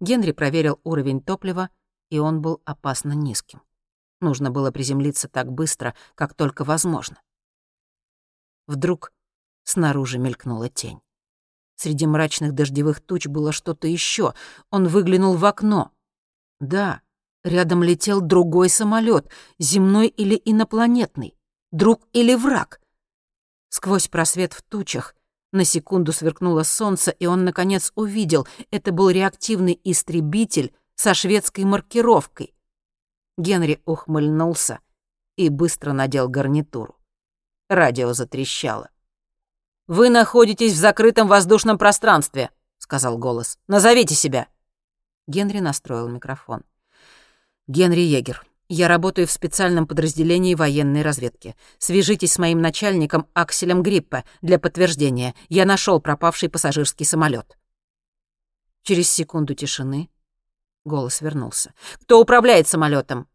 Генри 0.00 0.30
проверил 0.30 0.80
уровень 0.84 1.20
топлива, 1.20 1.70
и 2.08 2.20
он 2.20 2.40
был 2.40 2.62
опасно 2.64 3.12
низким. 3.12 3.62
Нужно 4.20 4.52
было 4.52 4.70
приземлиться 4.70 5.28
так 5.28 5.50
быстро, 5.50 5.94
как 6.14 6.34
только 6.34 6.62
возможно. 6.62 7.20
Вдруг 8.66 9.12
снаружи 9.64 10.18
мелькнула 10.18 10.68
тень. 10.68 11.00
Среди 11.80 12.08
мрачных 12.08 12.54
дождевых 12.54 13.00
туч 13.00 13.28
было 13.28 13.52
что-то 13.52 13.86
еще. 13.86 14.34
Он 14.70 14.88
выглянул 14.88 15.36
в 15.36 15.44
окно. 15.44 15.92
Да, 16.58 17.02
рядом 17.44 17.84
летел 17.84 18.20
другой 18.20 18.68
самолет, 18.68 19.30
земной 19.60 20.08
или 20.08 20.34
инопланетный, 20.44 21.36
друг 21.70 22.02
или 22.12 22.34
враг. 22.34 22.80
Сквозь 23.68 24.08
просвет 24.08 24.54
в 24.54 24.62
тучах 24.62 25.14
на 25.52 25.64
секунду 25.64 26.12
сверкнуло 26.12 26.64
солнце, 26.64 27.12
и 27.12 27.26
он, 27.26 27.44
наконец, 27.44 27.92
увидел, 27.94 28.48
это 28.72 28.90
был 28.90 29.08
реактивный 29.08 29.80
истребитель 29.84 30.74
со 30.96 31.14
шведской 31.14 31.62
маркировкой. 31.62 32.56
Генри 33.36 33.80
ухмыльнулся 33.84 34.80
и 35.36 35.48
быстро 35.48 35.92
надел 35.92 36.28
гарнитуру. 36.28 36.96
Радио 37.68 38.14
затрещало. 38.14 38.90
«Вы 39.88 40.10
находитесь 40.10 40.74
в 40.74 40.76
закрытом 40.76 41.28
воздушном 41.28 41.78
пространстве»,— 41.78 42.50
сказал 42.78 43.16
голос. 43.16 43.58
«Назовите 43.68 44.14
себя». 44.14 44.46
Генри 45.26 45.60
настроил 45.60 46.08
микрофон. 46.08 46.62
«Генри 47.66 48.02
Егер. 48.02 48.44
Я 48.68 48.86
работаю 48.86 49.26
в 49.26 49.32
специальном 49.32 49.86
подразделении 49.86 50.54
военной 50.54 51.00
разведки. 51.00 51.56
Свяжитесь 51.78 52.34
с 52.34 52.38
моим 52.38 52.60
начальником 52.60 53.28
Акселем 53.32 53.82
Гриппе 53.82 54.24
для 54.42 54.58
подтверждения. 54.58 55.34
Я 55.48 55.64
нашел 55.64 56.02
пропавший 56.02 56.50
пассажирский 56.50 57.06
самолет. 57.06 57.56
Через 58.82 59.10
секунду 59.10 59.54
тишины 59.54 60.10
голос 60.84 61.22
вернулся. 61.22 61.72
«Кто 62.02 62.20
управляет 62.20 62.68
самолетом? 62.68 63.26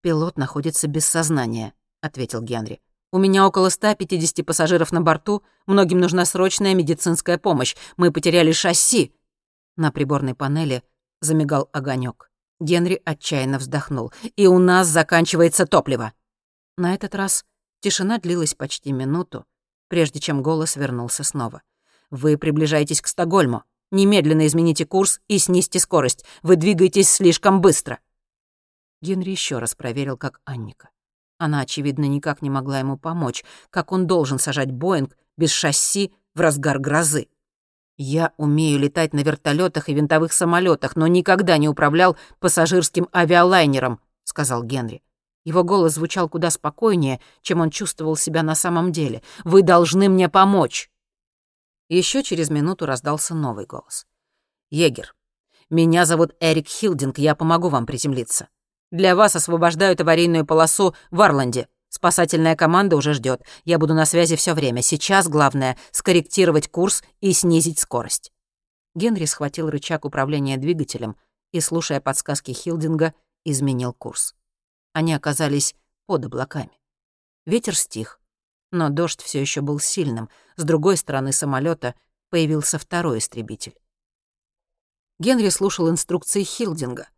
«Пилот 0.00 0.38
находится 0.38 0.88
без 0.88 1.04
сознания»,— 1.04 1.74
ответил 2.00 2.40
Генри. 2.40 2.80
У 3.10 3.18
меня 3.18 3.46
около 3.46 3.70
150 3.70 4.44
пассажиров 4.44 4.92
на 4.92 5.00
борту, 5.00 5.42
многим 5.66 5.98
нужна 5.98 6.26
срочная 6.26 6.74
медицинская 6.74 7.38
помощь. 7.38 7.74
Мы 7.96 8.12
потеряли 8.12 8.52
шасси». 8.52 9.14
На 9.76 9.90
приборной 9.90 10.34
панели 10.34 10.82
замигал 11.20 11.70
огонек. 11.72 12.30
Генри 12.60 13.00
отчаянно 13.04 13.58
вздохнул. 13.58 14.12
«И 14.36 14.46
у 14.46 14.58
нас 14.58 14.88
заканчивается 14.88 15.64
топливо». 15.64 16.12
На 16.76 16.94
этот 16.94 17.14
раз 17.14 17.46
тишина 17.80 18.18
длилась 18.18 18.54
почти 18.54 18.92
минуту, 18.92 19.46
прежде 19.88 20.20
чем 20.20 20.42
голос 20.42 20.76
вернулся 20.76 21.24
снова. 21.24 21.62
«Вы 22.10 22.36
приближаетесь 22.36 23.00
к 23.00 23.06
Стокгольму. 23.06 23.64
Немедленно 23.90 24.46
измените 24.46 24.84
курс 24.84 25.20
и 25.28 25.38
снизьте 25.38 25.80
скорость. 25.80 26.26
Вы 26.42 26.56
двигаетесь 26.56 27.10
слишком 27.10 27.62
быстро». 27.62 28.00
Генри 29.00 29.30
еще 29.30 29.58
раз 29.60 29.74
проверил, 29.74 30.18
как 30.18 30.40
Анника. 30.44 30.90
Она, 31.38 31.60
очевидно, 31.60 32.04
никак 32.04 32.42
не 32.42 32.50
могла 32.50 32.80
ему 32.80 32.98
помочь, 32.98 33.44
как 33.70 33.92
он 33.92 34.06
должен 34.06 34.38
сажать 34.38 34.72
Боинг 34.72 35.16
без 35.36 35.50
шасси 35.50 36.12
в 36.34 36.40
разгар 36.40 36.80
грозы. 36.80 37.28
Я 37.96 38.32
умею 38.36 38.78
летать 38.78 39.12
на 39.12 39.20
вертолетах 39.20 39.88
и 39.88 39.94
винтовых 39.94 40.32
самолетах, 40.32 40.96
но 40.96 41.06
никогда 41.06 41.56
не 41.58 41.68
управлял 41.68 42.16
пассажирским 42.40 43.08
авиалайнером, 43.12 44.00
сказал 44.24 44.62
Генри. 44.62 45.02
Его 45.44 45.64
голос 45.64 45.94
звучал 45.94 46.28
куда 46.28 46.50
спокойнее, 46.50 47.20
чем 47.42 47.60
он 47.60 47.70
чувствовал 47.70 48.16
себя 48.16 48.42
на 48.42 48.54
самом 48.54 48.92
деле. 48.92 49.22
Вы 49.44 49.62
должны 49.62 50.08
мне 50.08 50.28
помочь. 50.28 50.90
Еще 51.88 52.22
через 52.22 52.50
минуту 52.50 52.84
раздался 52.84 53.34
новый 53.34 53.64
голос. 53.64 54.06
Егер, 54.70 55.14
меня 55.70 56.04
зовут 56.04 56.34
Эрик 56.40 56.68
Хилдинг, 56.68 57.18
я 57.18 57.34
помогу 57.34 57.68
вам 57.68 57.86
приземлиться. 57.86 58.48
Для 58.90 59.14
вас 59.14 59.36
освобождают 59.36 60.00
аварийную 60.00 60.46
полосу 60.46 60.94
в 61.10 61.20
Арланде. 61.20 61.68
Спасательная 61.90 62.56
команда 62.56 62.96
уже 62.96 63.14
ждет. 63.14 63.42
Я 63.64 63.78
буду 63.78 63.94
на 63.94 64.06
связи 64.06 64.36
все 64.36 64.54
время. 64.54 64.82
Сейчас 64.82 65.28
главное— 65.28 65.76
скорректировать 65.90 66.68
курс 66.68 67.02
и 67.20 67.32
снизить 67.32 67.78
скорость». 67.78 68.32
Генри 68.94 69.26
схватил 69.26 69.70
рычаг 69.70 70.04
управления 70.04 70.56
двигателем 70.56 71.16
и, 71.52 71.60
слушая 71.60 72.00
подсказки 72.00 72.52
Хилдинга, 72.52 73.14
изменил 73.44 73.92
курс. 73.92 74.34
Они 74.92 75.14
оказались 75.14 75.74
под 76.06 76.24
облаками. 76.24 76.72
Ветер 77.46 77.76
стих, 77.76 78.20
но 78.70 78.90
дождь 78.90 79.22
все 79.22 79.40
еще 79.40 79.60
был 79.60 79.78
сильным. 79.78 80.28
С 80.56 80.64
другой 80.64 80.96
стороны 80.96 81.32
самолета 81.32 81.94
появился 82.30 82.78
второй 82.78 83.18
истребитель. 83.18 83.74
Генри 85.18 85.48
слушал 85.48 85.90
инструкции 85.90 86.42
Хилдинга. 86.42 87.08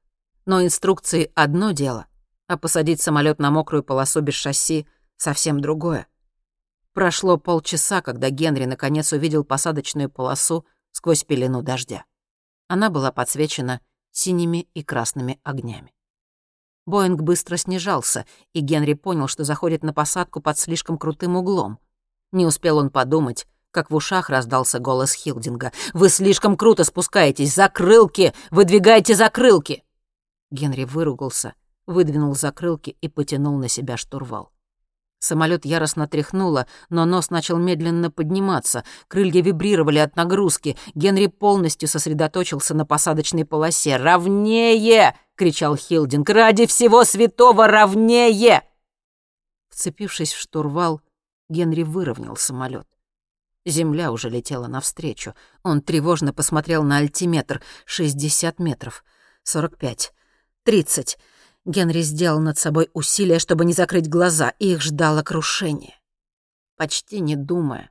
Но 0.50 0.64
инструкции— 0.64 1.30
одно 1.36 1.70
дело, 1.70 2.06
а 2.48 2.58
посадить 2.58 3.00
самолет 3.00 3.38
на 3.38 3.52
мокрую 3.52 3.84
полосу 3.84 4.20
без 4.20 4.34
шасси— 4.34 4.84
совсем 5.16 5.60
другое. 5.60 6.08
Прошло 6.92 7.36
полчаса, 7.36 8.02
когда 8.02 8.30
Генри 8.30 8.64
наконец 8.64 9.12
увидел 9.12 9.44
посадочную 9.44 10.10
полосу 10.10 10.66
сквозь 10.90 11.22
пелену 11.22 11.62
дождя. 11.62 12.04
Она 12.66 12.90
была 12.90 13.12
подсвечена 13.12 13.80
синими 14.10 14.66
и 14.74 14.82
красными 14.82 15.38
огнями. 15.44 15.94
Боинг 16.84 17.20
быстро 17.20 17.56
снижался, 17.56 18.26
и 18.52 18.58
Генри 18.58 18.94
понял, 18.94 19.28
что 19.28 19.44
заходит 19.44 19.84
на 19.84 19.92
посадку 19.92 20.40
под 20.40 20.58
слишком 20.58 20.98
крутым 20.98 21.36
углом. 21.36 21.78
Не 22.32 22.44
успел 22.44 22.78
он 22.78 22.90
подумать, 22.90 23.46
как 23.70 23.92
в 23.92 23.94
ушах 23.94 24.28
раздался 24.28 24.80
голос 24.80 25.12
Хилдинга. 25.12 25.70
«Вы 25.94 26.08
слишком 26.08 26.56
круто 26.56 26.82
спускаетесь! 26.82 27.54
Закрылки! 27.54 28.34
Выдвигайте 28.50 29.14
закрылки!» 29.14 29.84
Генри 30.50 30.84
выругался, 30.84 31.54
выдвинул 31.86 32.34
закрылки 32.34 32.96
и 33.00 33.08
потянул 33.08 33.56
на 33.58 33.68
себя 33.68 33.96
штурвал. 33.96 34.50
Самолет 35.20 35.66
яростно 35.66 36.08
тряхнуло, 36.08 36.66
но 36.88 37.04
нос 37.04 37.28
начал 37.28 37.58
медленно 37.58 38.10
подниматься, 38.10 38.84
крылья 39.06 39.42
вибрировали 39.42 39.98
от 39.98 40.16
нагрузки. 40.16 40.78
Генри 40.94 41.26
полностью 41.26 41.88
сосредоточился 41.88 42.74
на 42.74 42.86
посадочной 42.86 43.44
полосе. 43.44 43.98
«Ровнее!»— 43.98 45.14
кричал 45.36 45.76
Хилдинг. 45.76 46.28
«Ради 46.30 46.66
всего 46.66 47.04
святого 47.04 47.66
ровнее!» 47.66 48.62
Вцепившись 49.68 50.32
в 50.32 50.38
штурвал, 50.38 51.02
Генри 51.50 51.82
выровнял 51.82 52.36
самолет. 52.36 52.86
Земля 53.66 54.12
уже 54.12 54.30
летела 54.30 54.68
навстречу. 54.68 55.34
Он 55.62 55.82
тревожно 55.82 56.32
посмотрел 56.32 56.82
на 56.82 56.96
альтиметр. 56.96 57.60
Шестьдесят 57.84 58.58
метров. 58.58 59.04
Сорок 59.42 59.76
пять. 59.76 60.14
Тридцать. 60.64 61.18
Генри 61.64 62.00
сделал 62.00 62.40
над 62.40 62.58
собой 62.58 62.90
усилие, 62.94 63.38
чтобы 63.38 63.64
не 63.64 63.72
закрыть 63.72 64.08
глаза, 64.08 64.52
и 64.58 64.72
их 64.72 64.82
ждало 64.82 65.22
крушение. 65.22 65.94
Почти 66.76 67.20
не 67.20 67.36
думая, 67.36 67.90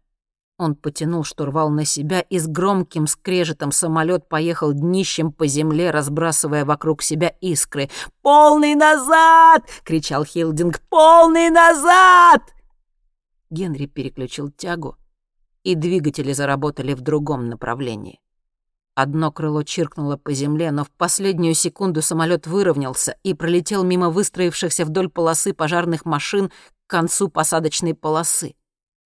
он 0.59 0.75
потянул 0.75 1.23
штурвал 1.23 1.69
на 1.69 1.85
себя, 1.85 2.19
и 2.19 2.37
с 2.37 2.45
громким 2.45 3.07
скрежетом 3.07 3.71
самолет 3.71 4.27
поехал 4.27 4.73
днищем 4.73 5.31
по 5.31 5.47
земле, 5.47 5.89
разбрасывая 5.89 6.65
вокруг 6.65 7.01
себя 7.01 7.29
искры. 7.39 7.89
«Полный 8.21 8.75
назад!»— 8.75 9.63
кричал 9.85 10.25
Хилдинг. 10.25 10.81
«Полный 10.89 11.49
назад!» 11.49 12.41
Генри 13.49 13.85
переключил 13.85 14.51
тягу, 14.51 14.97
и 15.63 15.75
двигатели 15.75 16.33
заработали 16.33 16.93
в 16.93 16.99
другом 16.99 17.47
направлении. 17.47 18.19
Одно 19.01 19.31
крыло 19.31 19.63
чиркнуло 19.63 20.17
по 20.17 20.33
земле, 20.33 20.71
но 20.71 20.83
в 20.83 20.91
последнюю 20.91 21.53
секунду 21.53 22.01
самолет 22.01 22.47
выровнялся 22.47 23.15
и 23.23 23.33
пролетел 23.33 23.85
мимо 23.85 24.09
выстроившихся 24.09 24.83
вдоль 24.83 25.07
полосы 25.07 25.53
пожарных 25.53 26.03
машин 26.03 26.49
к 26.49 26.53
концу 26.87 27.29
посадочной 27.29 27.93
полосы. 27.93 28.55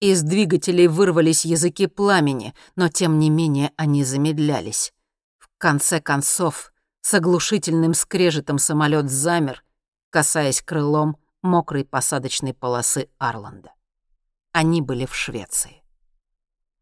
Из 0.00 0.20
двигателей 0.20 0.88
вырвались 0.88 1.46
языки 1.46 1.86
пламени, 1.86 2.52
но 2.76 2.90
тем 2.90 3.18
не 3.18 3.30
менее 3.30 3.72
они 3.76 4.04
замедлялись. 4.04 4.92
В 5.38 5.48
конце 5.56 6.02
концов, 6.02 6.70
с 7.00 7.14
оглушительным 7.14 7.94
скрежетом 7.94 8.58
самолет 8.58 9.08
замер, 9.08 9.64
касаясь 10.10 10.60
крылом 10.60 11.16
мокрой 11.40 11.86
посадочной 11.86 12.52
полосы 12.52 13.08
Арланда. 13.16 13.72
Они 14.52 14.82
были 14.82 15.06
в 15.06 15.14
Швеции. 15.14 15.82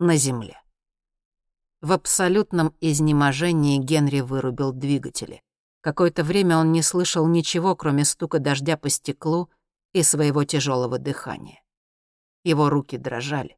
На 0.01 0.17
земле. 0.17 0.61
В 1.87 1.93
абсолютном 1.93 2.75
изнеможении 2.81 3.79
Генри 3.79 4.19
вырубил 4.19 4.73
двигатели. 4.73 5.41
Какое-то 5.83 6.25
время 6.25 6.59
он 6.59 6.73
не 6.73 6.83
слышал 6.83 7.29
ничего, 7.29 7.77
кроме 7.77 8.05
стука 8.05 8.41
дождя 8.41 8.77
по 8.77 8.89
стеклу 8.89 9.51
и 9.93 10.03
своего 10.03 10.43
тяжелого 10.43 10.99
дыхания. 10.99 11.63
Его 12.43 12.71
руки 12.71 12.97
дрожали. 12.97 13.57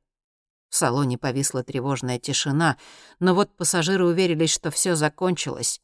В 0.68 0.76
салоне 0.76 1.16
повисла 1.16 1.64
тревожная 1.64 2.18
тишина, 2.18 2.76
но 3.18 3.34
вот 3.34 3.56
пассажиры 3.56 4.04
уверились, 4.04 4.52
что 4.52 4.70
все 4.70 4.94
закончилось, 4.94 5.80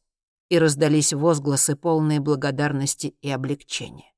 и 0.49 0.59
раздались 0.59 1.13
возгласы 1.13 1.75
полные 1.75 2.19
благодарности 2.19 3.15
и 3.23 3.29
облегчения. 3.31 4.13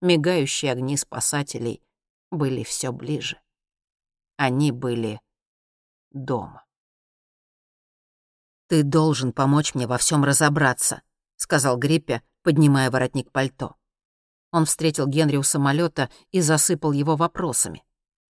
Мигающие 0.00 0.70
огни 0.70 0.96
спасателей 0.96 1.82
были 2.30 2.62
все 2.62 2.92
ближе. 2.92 3.40
Они 4.36 4.70
были 4.70 5.20
дома. 6.12 6.64
«Ты 8.70 8.84
должен 8.84 9.32
помочь 9.32 9.74
мне 9.74 9.88
во 9.88 9.98
всем 9.98 10.22
разобраться»,— 10.22 11.02
сказал 11.36 11.76
Гриппе, 11.76 12.22
поднимая 12.44 12.88
воротник 12.88 13.32
пальто. 13.32 13.74
Он 14.52 14.64
встретил 14.64 15.08
Генри 15.08 15.38
у 15.38 15.42
самолета 15.42 16.08
и 16.30 16.40
засыпал 16.40 16.92
его 16.92 17.16
вопросами. 17.16 17.82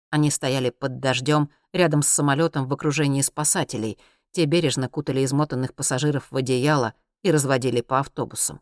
Они 0.09 0.31
стояли 0.31 0.71
под 0.71 0.99
дождем 0.99 1.51
рядом 1.73 2.01
с 2.01 2.07
самолетом 2.07 2.67
в 2.67 2.73
окружении 2.73 3.21
спасателей. 3.21 3.99
Те 4.31 4.45
бережно 4.45 4.89
кутали 4.89 5.23
измотанных 5.23 5.75
пассажиров 5.75 6.31
в 6.31 6.35
одеяло 6.35 6.95
и 7.21 7.31
разводили 7.31 7.81
по 7.81 7.99
автобусам. 7.99 8.61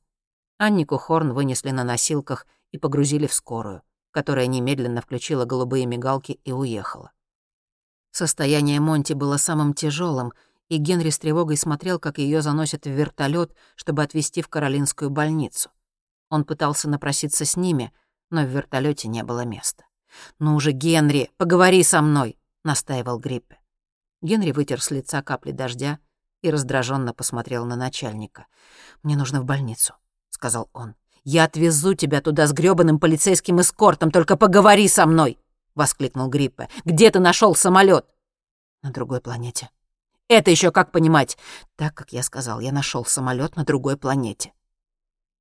Аннику 0.57 0.97
Хорн 0.97 1.31
вынесли 1.31 1.71
на 1.71 1.85
носилках 1.85 2.45
и 2.71 2.77
погрузили 2.77 3.25
в 3.25 3.33
скорую, 3.33 3.83
которая 4.11 4.47
немедленно 4.47 5.01
включила 5.01 5.45
голубые 5.45 5.85
мигалки 5.85 6.41
и 6.43 6.51
уехала. 6.51 7.13
Состояние 8.11 8.81
Монти 8.81 9.13
было 9.13 9.37
самым 9.37 9.73
тяжелым, 9.73 10.33
и 10.69 10.77
Генри 10.77 11.09
с 11.09 11.19
тревогой 11.19 11.57
смотрел, 11.57 11.99
как 11.99 12.19
ее 12.19 12.41
заносят 12.41 12.85
в 12.85 12.89
вертолет, 12.89 13.53
чтобы 13.75 14.03
отвезти 14.03 14.41
в 14.41 14.47
Каролинскую 14.47 15.09
больницу. 15.09 15.71
Он 16.29 16.45
пытался 16.45 16.87
напроситься 16.87 17.43
с 17.43 17.57
ними, 17.57 17.91
но 18.29 18.43
в 18.43 18.49
вертолете 18.49 19.07
не 19.07 19.23
было 19.23 19.43
места. 19.45 19.85
«Ну 20.37 20.55
уже, 20.55 20.71
Генри, 20.71 21.31
поговори 21.37 21.83
со 21.83 22.01
мной!»— 22.01 22.37
настаивал 22.63 23.19
Гриппе. 23.19 23.59
Генри 24.21 24.51
вытер 24.51 24.81
с 24.81 24.91
лица 24.91 25.21
капли 25.23 25.51
дождя 25.51 25.99
и 26.41 26.51
раздраженно 26.51 27.13
посмотрел 27.13 27.65
на 27.65 27.75
начальника. 27.75 28.45
«Мне 29.01 29.17
нужно 29.17 29.41
в 29.41 29.45
больницу»,— 29.45 29.95
сказал 30.29 30.69
он. 30.73 30.95
«Я 31.23 31.45
отвезу 31.45 31.95
тебя 31.95 32.21
туда 32.21 32.47
с 32.47 32.53
грёбаным 32.53 32.99
полицейским 32.99 33.59
эскортом, 33.59 34.11
только 34.11 34.37
поговори 34.37 34.87
со 34.87 35.05
мной!»— 35.05 35.39
воскликнул 35.75 36.29
Гриппе. 36.29 36.69
«Где 36.85 37.11
ты 37.11 37.19
нашел 37.19 37.55
самолет? 37.55 38.05
«На 38.81 38.91
другой 38.91 39.21
планете», 39.21 39.69
это 40.29 40.51
еще 40.51 40.71
как 40.71 40.91
понимать? 40.91 41.37
Так, 41.75 41.95
как 41.95 42.13
я 42.13 42.23
сказал, 42.23 42.59
я 42.59 42.71
нашел 42.71 43.03
самолет 43.03 43.55
на 43.55 43.65
другой 43.65 43.97
планете. 43.97 44.53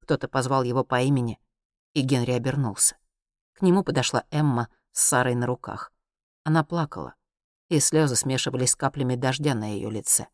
Кто-то 0.00 0.28
позвал 0.28 0.62
его 0.62 0.82
по 0.84 1.00
имени, 1.02 1.38
и 1.92 2.00
Генри 2.00 2.32
обернулся. 2.32 2.96
К 3.52 3.62
нему 3.62 3.84
подошла 3.84 4.24
Эмма 4.30 4.68
с 4.92 5.02
Сарой 5.06 5.34
на 5.34 5.46
руках. 5.46 5.92
Она 6.44 6.64
плакала, 6.64 7.14
и 7.68 7.80
слезы 7.80 8.16
смешивались 8.16 8.70
с 8.70 8.76
каплями 8.76 9.14
дождя 9.14 9.54
на 9.54 9.74
ее 9.74 9.90
лице. 9.90 10.28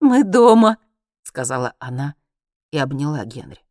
«Мы 0.00 0.22
дома»,— 0.22 0.78
сказала 1.22 1.74
она 1.78 2.14
и 2.70 2.78
обняла 2.78 3.24
Генри. 3.24 3.64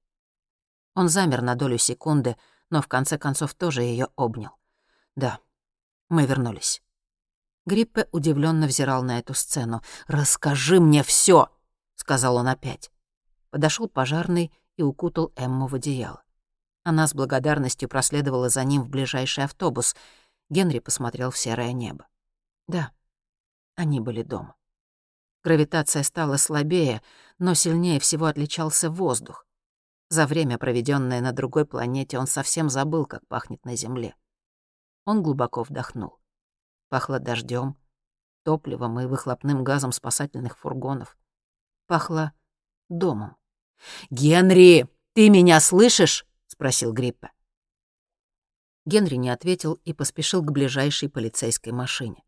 Он 0.96 1.10
замер 1.10 1.42
на 1.42 1.56
долю 1.56 1.78
секунды, 1.78 2.36
но 2.70 2.82
в 2.82 2.88
конце 2.88 3.18
концов 3.18 3.54
тоже 3.54 3.84
ее 3.84 4.08
обнял. 4.16 4.58
«Да, 5.16 5.40
мы 6.10 6.26
вернулись». 6.26 6.82
Гриппе 7.66 8.08
удивленно 8.12 8.68
взирал 8.68 9.04
на 9.04 9.20
эту 9.20 9.34
сцену. 9.34 9.82
«Расскажи 10.08 10.80
мне 10.80 11.04
все, 11.04 11.50
сказал 11.96 12.36
он 12.36 12.48
опять. 12.48 12.92
Подошел 13.50 13.88
пожарный 13.88 14.52
и 14.78 14.84
укутал 14.84 15.34
Эмму 15.36 15.66
в 15.68 15.76
одеяло. 15.76 16.24
Она 16.84 17.08
с 17.08 17.16
благодарностью 17.16 17.90
проследовала 17.90 18.50
за 18.50 18.64
ним 18.64 18.84
в 18.84 18.90
ближайший 18.90 19.46
автобус. 19.46 19.96
Генри 20.50 20.78
посмотрел 20.78 21.32
в 21.32 21.38
серое 21.38 21.72
небо. 21.72 22.08
Да, 22.68 22.92
они 23.76 24.00
были 24.00 24.22
дома. 24.22 24.56
Гравитация 25.44 26.04
стала 26.04 26.38
слабее, 26.38 27.02
но 27.40 27.56
сильнее 27.56 28.00
всего 28.00 28.28
отличался 28.28 28.92
воздух. 28.92 29.48
За 30.10 30.28
время, 30.28 30.60
проведенное 30.60 31.22
на 31.22 31.32
другой 31.32 31.66
планете, 31.66 32.20
он 32.20 32.28
совсем 32.28 32.70
забыл, 32.70 33.08
как 33.08 33.28
пахнет 33.28 33.66
на 33.66 33.76
Земле. 33.76 34.16
Он 35.06 35.24
глубоко 35.24 35.64
вдохнул. 35.64 36.20
Пахло 36.90 37.20
дождем, 37.20 37.78
топливом 38.44 39.00
и 39.00 39.06
выхлопным 39.06 39.64
газом 39.64 39.92
спасательных 39.92 40.58
фургонов. 40.58 41.18
Пахло 41.88 42.34
домом. 42.90 43.36
«Генри, 44.10 44.88
ты 45.14 45.30
меня 45.30 45.60
слышишь?»— 45.60 46.26
спросил 46.48 46.94
Гриппа. 46.94 47.32
Генри 48.86 49.16
не 49.16 49.30
ответил 49.30 49.80
и 49.84 49.94
поспешил 49.94 50.44
к 50.44 50.52
ближайшей 50.52 51.10
полицейской 51.10 51.74
машине. 51.74 52.24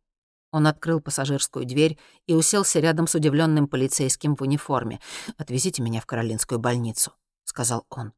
Он 0.51 0.65
открыл 0.65 1.01
пассажирскую 1.01 1.65
дверь 1.65 1.99
и 2.25 2.33
уселся 2.33 2.79
рядом 2.79 3.05
с 3.05 3.15
удивленным 3.15 3.67
полицейским 3.67 4.35
в 4.35 4.41
униформе. 4.41 4.99
«Отвезите 5.37 5.83
меня 5.83 6.01
в 6.01 6.05
Каролинскую 6.05 6.59
больницу»,— 6.59 7.13
сказал 7.43 7.85
он. 7.89 8.13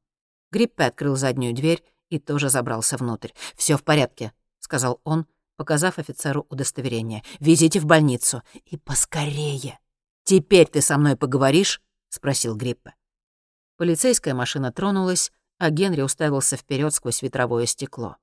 Гриппе 0.51 0.85
открыл 0.85 1.15
заднюю 1.15 1.53
дверь 1.53 1.83
и 2.09 2.19
тоже 2.19 2.49
забрался 2.49 2.97
внутрь. 2.97 3.31
Все 3.55 3.75
в 3.77 3.83
порядке»,— 3.83 4.31
сказал 4.59 5.01
он, 5.03 5.25
показав 5.59 5.99
офицеру 5.99 6.47
удостоверение. 6.49 7.21
«Везите 7.41 7.81
в 7.81 7.85
больницу. 7.85 8.43
И 8.63 8.77
поскорее». 8.77 9.77
«Теперь 10.23 10.67
ты 10.67 10.79
со 10.79 10.97
мной 10.97 11.17
поговоришь?»— 11.17 11.81
спросил 12.07 12.55
Гриппе. 12.55 12.95
Полицейская 13.75 14.33
машина 14.33 14.71
тронулась, 14.71 15.33
а 15.57 15.69
Генри 15.69 16.01
уставился 16.01 16.55
вперед 16.55 16.93
сквозь 16.93 17.21
ветровое 17.21 17.65
стекло. 17.65 18.15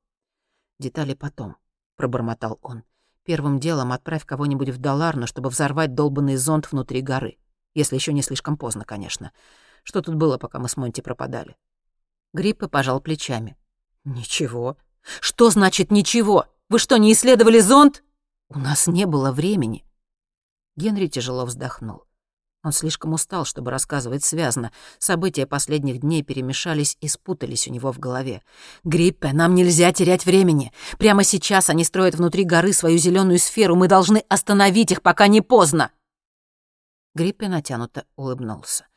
«Детали 0.78 1.12
потом»,— 1.12 1.56
пробормотал 1.96 2.58
он. 2.62 2.84
«Первым 3.22 3.60
делом 3.60 3.92
отправь 3.92 4.24
кого-нибудь 4.24 4.70
в 4.70 4.78
Даларну, 4.78 5.26
чтобы 5.26 5.50
взорвать 5.50 5.92
долбанный 5.92 6.36
зонт 6.36 6.72
внутри 6.72 7.02
горы. 7.02 7.36
Если 7.74 7.96
еще 7.96 8.14
не 8.14 8.22
слишком 8.22 8.56
поздно, 8.56 8.86
конечно. 8.86 9.30
Что 9.82 10.00
тут 10.00 10.14
было, 10.14 10.38
пока 10.38 10.58
мы 10.58 10.70
с 10.70 10.78
Монти 10.78 11.02
пропадали?» 11.02 11.58
Гриппе 12.32 12.66
пожал 12.66 12.98
плечами. 12.98 13.58
«Ничего». 14.04 14.78
«Что 15.20 15.50
значит 15.50 15.92
«ничего»? 15.92 16.46
Вы 16.68 16.78
что, 16.78 16.96
не 16.96 17.12
исследовали 17.12 17.60
зонд?» 17.60 18.02
«У 18.48 18.58
нас 18.58 18.86
не 18.86 19.06
было 19.06 19.32
времени». 19.32 19.84
Генри 20.76 21.06
тяжело 21.06 21.44
вздохнул. 21.44 22.06
Он 22.66 22.72
слишком 22.72 23.12
устал, 23.12 23.44
чтобы 23.44 23.70
рассказывать 23.70 24.24
связно. 24.24 24.72
События 24.98 25.46
последних 25.46 26.00
дней 26.00 26.24
перемешались 26.24 26.96
и 27.00 27.06
спутались 27.06 27.68
у 27.68 27.70
него 27.70 27.92
в 27.92 28.00
голове. 28.00 28.42
«Гриппе, 28.82 29.32
нам 29.32 29.54
нельзя 29.54 29.92
терять 29.92 30.26
времени. 30.26 30.72
Прямо 30.98 31.22
сейчас 31.22 31.70
они 31.70 31.84
строят 31.84 32.16
внутри 32.16 32.42
горы 32.42 32.72
свою 32.72 32.98
зеленую 32.98 33.38
сферу. 33.38 33.76
Мы 33.76 33.86
должны 33.86 34.24
остановить 34.28 34.90
их, 34.90 35.02
пока 35.02 35.28
не 35.28 35.42
поздно!» 35.42 35.92
Гриппе 37.14 37.46
натянуто 37.46 38.04
улыбнулся. 38.16 38.88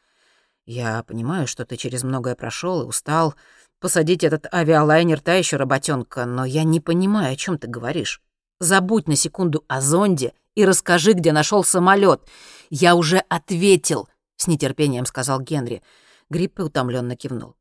«Я 0.65 1.03
понимаю, 1.03 1.45
что 1.45 1.63
ты 1.63 1.77
через 1.77 2.01
многое 2.01 2.35
прошел 2.35 2.81
и 2.81 2.85
устал. 2.85 3.35
Посадить 3.79 4.23
этот 4.23 4.53
авиалайнер— 4.53 5.21
та 5.21 5.35
еще 5.35 5.57
работенка, 5.57 6.25
но 6.25 6.43
я 6.43 6.63
не 6.63 6.79
понимаю, 6.79 7.33
о 7.33 7.35
чем 7.35 7.57
ты 7.57 7.67
говоришь. 7.67 8.21
Забудь 8.59 9.07
на 9.07 9.15
секунду 9.15 9.63
о 9.67 9.79
зонде 9.79 10.33
и 10.55 10.65
расскажи, 10.65 11.13
где 11.13 11.31
нашел 11.31 11.63
самолет. 11.63 12.21
Я 12.69 12.95
уже 12.95 13.19
ответил, 13.29 14.09
с 14.35 14.47
нетерпением 14.47 15.05
сказал 15.05 15.39
Генри. 15.39 15.81
Гриппе 16.29 16.63
утомленно 16.63 17.15
кивнул. 17.15 17.55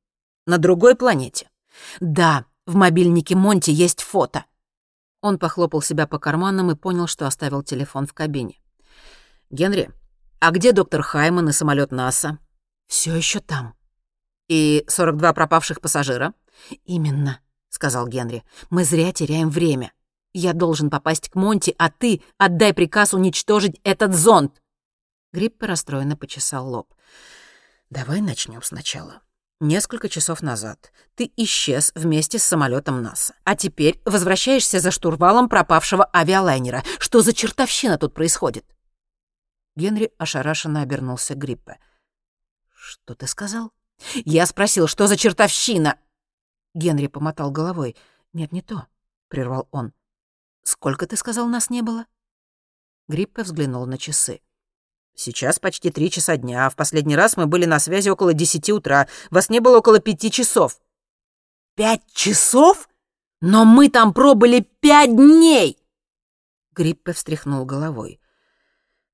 На 0.47 0.59
другой 0.59 0.97
планете. 0.97 1.49
Да, 2.01 2.45
в 2.67 2.75
мобильнике 2.75 3.37
Монти 3.37 3.71
есть 3.71 4.03
фото. 4.03 4.45
Он 5.21 5.39
похлопал 5.39 5.83
себя 5.83 6.07
по 6.07 6.19
карманам 6.19 6.71
и 6.71 6.77
понял, 6.77 7.07
что 7.07 7.27
оставил 7.27 7.63
телефон 7.63 8.07
в 8.07 8.13
кабине. 8.13 8.61
Генри, 9.51 9.91
а 10.41 10.51
где 10.51 10.73
доктор 10.73 11.03
Хайман 11.03 11.49
и 11.49 11.53
самолет 11.53 11.93
НАСА? 11.93 12.39
Все 12.89 13.15
еще 13.15 13.41
там. 13.41 13.78
«И 14.49 14.85
42 14.89 15.33
пропавших 15.35 15.81
пассажира?» 15.81 16.33
«Именно»,— 16.85 17.41
сказал 17.69 18.09
Генри. 18.09 18.45
«Мы 18.71 18.85
зря 18.85 19.13
теряем 19.13 19.51
время. 19.51 19.93
Я 20.33 20.55
должен 20.55 20.91
попасть 20.91 21.29
к 21.29 21.35
Монти, 21.35 21.75
а 21.79 21.91
ты 21.91 22.23
отдай 22.39 22.73
приказ 22.73 23.13
уничтожить 23.15 23.81
этот 23.85 24.15
зонд!» 24.15 24.63
Гриппе 25.33 25.67
расстроенно 25.67 26.17
почесал 26.17 26.67
лоб. 26.69 26.95
«Давай 27.91 28.21
начнем 28.21 28.63
сначала. 28.63 29.21
Несколько 29.61 30.09
часов 30.09 30.41
назад 30.41 30.93
ты 31.15 31.31
исчез 31.37 31.93
вместе 31.95 32.39
с 32.39 32.45
самолетом 32.45 33.03
НАСА, 33.03 33.35
а 33.45 33.57
теперь 33.57 34.01
возвращаешься 34.05 34.81
за 34.81 34.91
штурвалом 34.91 35.49
пропавшего 35.49 36.09
авиалайнера. 36.15 36.85
Что 36.99 37.21
за 37.21 37.35
чертовщина 37.35 37.99
тут 37.99 38.15
происходит?» 38.15 38.65
Генри 39.77 40.11
ошарашенно 40.17 40.81
обернулся 40.81 41.35
к 41.35 41.39
Гриппе. 41.39 41.79
«Что 42.75 43.15
ты 43.15 43.27
сказал?» 43.27 43.73
Я 44.25 44.47
спросил, 44.47 44.87
что 44.87 45.07
за 45.07 45.17
чертовщина? 45.17 45.99
Генри 46.75 47.07
помотал 47.07 47.51
головой. 47.51 47.97
Нет, 48.33 48.53
не 48.53 48.63
то, 48.63 48.87
прервал 49.29 49.69
он. 49.71 49.93
Сколько 50.63 51.07
ты 51.07 51.17
сказал, 51.17 51.47
нас 51.49 51.71
не 51.71 51.83
было? 51.83 52.07
Гриппе 53.09 53.43
взглянул 53.43 53.87
на 53.87 53.99
часы. 53.99 54.41
Сейчас 55.15 55.59
почти 55.59 55.91
три 55.91 56.11
часа 56.11 56.37
дня, 56.37 56.67
а 56.67 56.71
в 56.71 56.77
последний 56.77 57.17
раз 57.17 57.37
мы 57.37 57.47
были 57.47 57.65
на 57.65 57.81
связи 57.81 58.09
около 58.09 58.35
десяти 58.35 58.73
утра. 58.73 59.09
Вас 59.31 59.49
не 59.49 59.61
было 59.61 59.79
около 59.79 59.99
пяти 59.99 60.31
часов. 60.31 60.81
Пять 61.75 62.03
часов? 62.13 62.89
Но 63.41 63.65
мы 63.65 63.89
там 63.89 64.13
пробыли 64.13 64.61
пять 64.81 65.15
дней! 65.15 65.79
Гриппе 66.73 67.13
встряхнул 67.13 67.65
головой. 67.65 68.21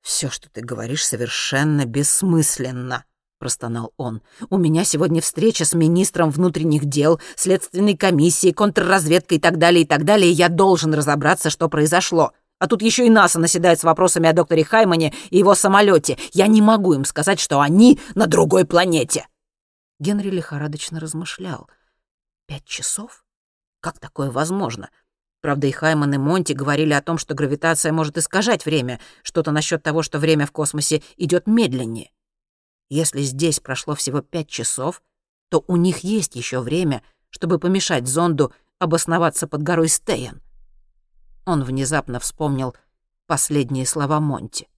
Все, 0.02 0.28
что 0.28 0.50
ты 0.50 0.60
говоришь, 0.60 1.06
совершенно 1.06 1.86
бессмысленно 1.86 3.06
простонал 3.44 3.92
он. 3.98 4.22
«У 4.48 4.57
меня 4.57 4.85
сегодня 4.85 5.20
встреча 5.20 5.66
с 5.66 5.74
министром 5.74 6.30
внутренних 6.30 6.87
дел, 6.87 7.20
следственной 7.37 7.94
комиссией, 7.94 8.54
контрразведкой 8.54 9.37
и 9.37 9.40
так 9.40 9.59
далее, 9.59 9.83
и 9.83 9.87
так 9.87 10.07
далее, 10.07 10.30
и 10.30 10.35
я 10.35 10.48
должен 10.48 10.94
разобраться, 10.94 11.50
что 11.50 11.68
произошло. 11.68 12.33
А 12.59 12.66
тут 12.68 12.80
еще 12.80 13.07
и 13.07 13.11
НАСА 13.11 13.38
наседает 13.38 13.78
с 13.78 13.85
вопросами 13.85 14.30
о 14.30 14.33
докторе 14.33 14.64
Хаймане 14.64 15.12
и 15.28 15.37
его 15.37 15.54
самолете. 15.54 16.16
Я 16.33 16.46
не 16.46 16.62
могу 16.62 16.94
им 16.94 17.04
сказать, 17.04 17.38
что 17.38 17.61
они 17.61 18.00
на 18.14 18.26
другой 18.26 18.64
планете». 18.64 19.28
Генри 20.00 20.30
лихорадочно 20.30 20.98
размышлял. 20.98 21.68
«Пять 22.46 22.64
часов? 22.64 23.26
Как 23.80 23.98
такое 23.98 24.30
возможно?» 24.30 24.88
Правда, 25.42 25.66
и 25.66 25.70
Хайман, 25.70 26.14
и 26.14 26.16
Монти 26.16 26.54
говорили 26.54 26.94
о 26.94 27.02
том, 27.02 27.18
что 27.18 27.35
гравитация 27.35 27.92
может 27.92 28.16
искажать 28.16 28.64
время, 28.64 29.00
что-то 29.22 29.50
насчет 29.50 29.83
того, 29.83 30.02
что 30.02 30.18
время 30.18 30.46
в 30.46 30.52
космосе 30.52 31.02
идет 31.18 31.46
медленнее. 31.46 32.09
Если 32.94 33.22
здесь 33.22 33.59
прошло 33.59 33.96
всего 33.96 34.20
пять 34.20 34.48
часов, 34.48 35.02
то 35.48 35.64
у 35.66 35.74
них 35.74 36.04
есть 36.04 36.37
еще 36.37 36.61
время, 36.61 37.02
чтобы 37.30 37.59
помешать 37.59 38.07
зонду 38.07 38.52
обосноваться 38.78 39.48
под 39.48 39.64
горой 39.64 39.88
Стейн. 39.88 40.40
Он 41.44 41.64
внезапно 41.64 42.20
вспомнил 42.20 42.76
последние 43.26 43.85
слова 43.85 44.20
Монти. 44.20 44.68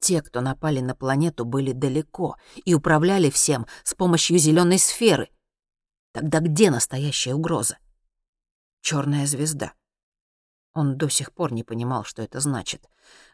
Те, 0.00 0.20
кто 0.20 0.40
напали 0.40 0.80
на 0.80 0.96
планету, 0.96 1.44
были 1.44 1.70
далеко 1.70 2.38
и 2.64 2.74
управляли 2.74 3.30
всем 3.30 3.68
с 3.84 3.94
помощью 3.94 4.38
зеленой 4.38 4.80
сферы. 4.80 5.30
Тогда 6.10 6.40
где 6.40 6.72
настоящая 6.72 7.34
угроза? 7.34 7.78
Черная 8.80 9.26
звезда. 9.26 9.74
Он 10.74 10.98
до 10.98 11.08
сих 11.08 11.30
пор 11.32 11.52
не 11.52 11.62
понимал, 11.62 12.02
что 12.02 12.20
это 12.20 12.40
значит. 12.40 12.88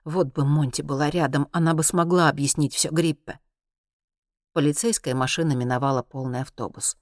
Вот 0.05 0.27
бы 0.35 0.45
Монти 0.45 0.83
была 0.83 1.09
рядом, 1.09 1.49
она 1.53 1.73
бы 1.73 1.83
смогла 1.83 2.29
объяснить 2.29 2.75
все 2.75 2.91
Гриппе. 2.91 3.41
Полицейская 4.53 5.15
машина 5.15 5.53
миновала 5.53 6.03
полный 6.03 6.41
автобус. 6.43 6.97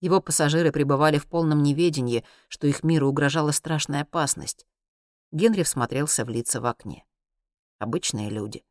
Его 0.00 0.20
пассажиры 0.20 0.70
пребывали 0.72 1.18
в 1.18 1.26
полном 1.26 1.62
неведении, 1.62 2.24
что 2.48 2.66
их 2.66 2.82
миру 2.82 3.08
угрожала 3.08 3.50
страшная 3.50 4.02
опасность. 4.02 4.66
Генри 5.32 5.62
всмотрелся 5.62 6.24
в 6.24 6.28
лица 6.28 6.60
в 6.60 6.66
окне. 6.66 7.04
Обычные 7.78 8.30
люди. 8.30 8.64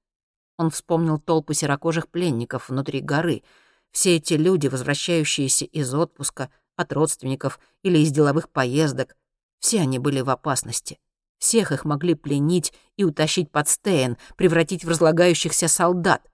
Он 0.58 0.70
вспомнил 0.70 1.20
толпу 1.20 1.54
серокожих 1.54 2.10
пленников 2.10 2.70
внутри 2.70 3.02
горы. 3.02 3.44
Все 3.92 4.16
эти 4.16 4.34
люди, 4.34 4.68
возвращающиеся 4.68 5.66
из 5.66 5.94
отпуска, 5.94 6.50
от 6.76 6.94
родственников 6.94 7.60
или 7.84 8.00
из 8.00 8.12
деловых 8.12 8.50
поездок, 8.50 9.16
все 9.60 9.82
они 9.82 10.00
были 10.00 10.22
в 10.22 10.30
опасности. 10.30 11.00
Всех 11.40 11.72
их 11.72 11.86
могли 11.86 12.16
пленить 12.16 12.74
и 12.96 13.04
утащить 13.04 13.52
под 13.52 13.68
Стейн, 13.68 14.18
превратить 14.36 14.84
в 14.84 14.90
разлагающихся 14.90 15.68
солдат. 15.68 16.30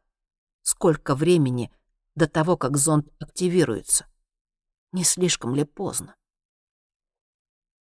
Сколько 0.61 1.15
времени 1.15 1.71
до 2.15 2.27
того, 2.27 2.57
как 2.57 2.77
зонд 2.77 3.07
активируется. 3.19 4.05
Не 4.91 5.03
слишком 5.03 5.55
ли 5.55 5.63
поздно? 5.63 6.15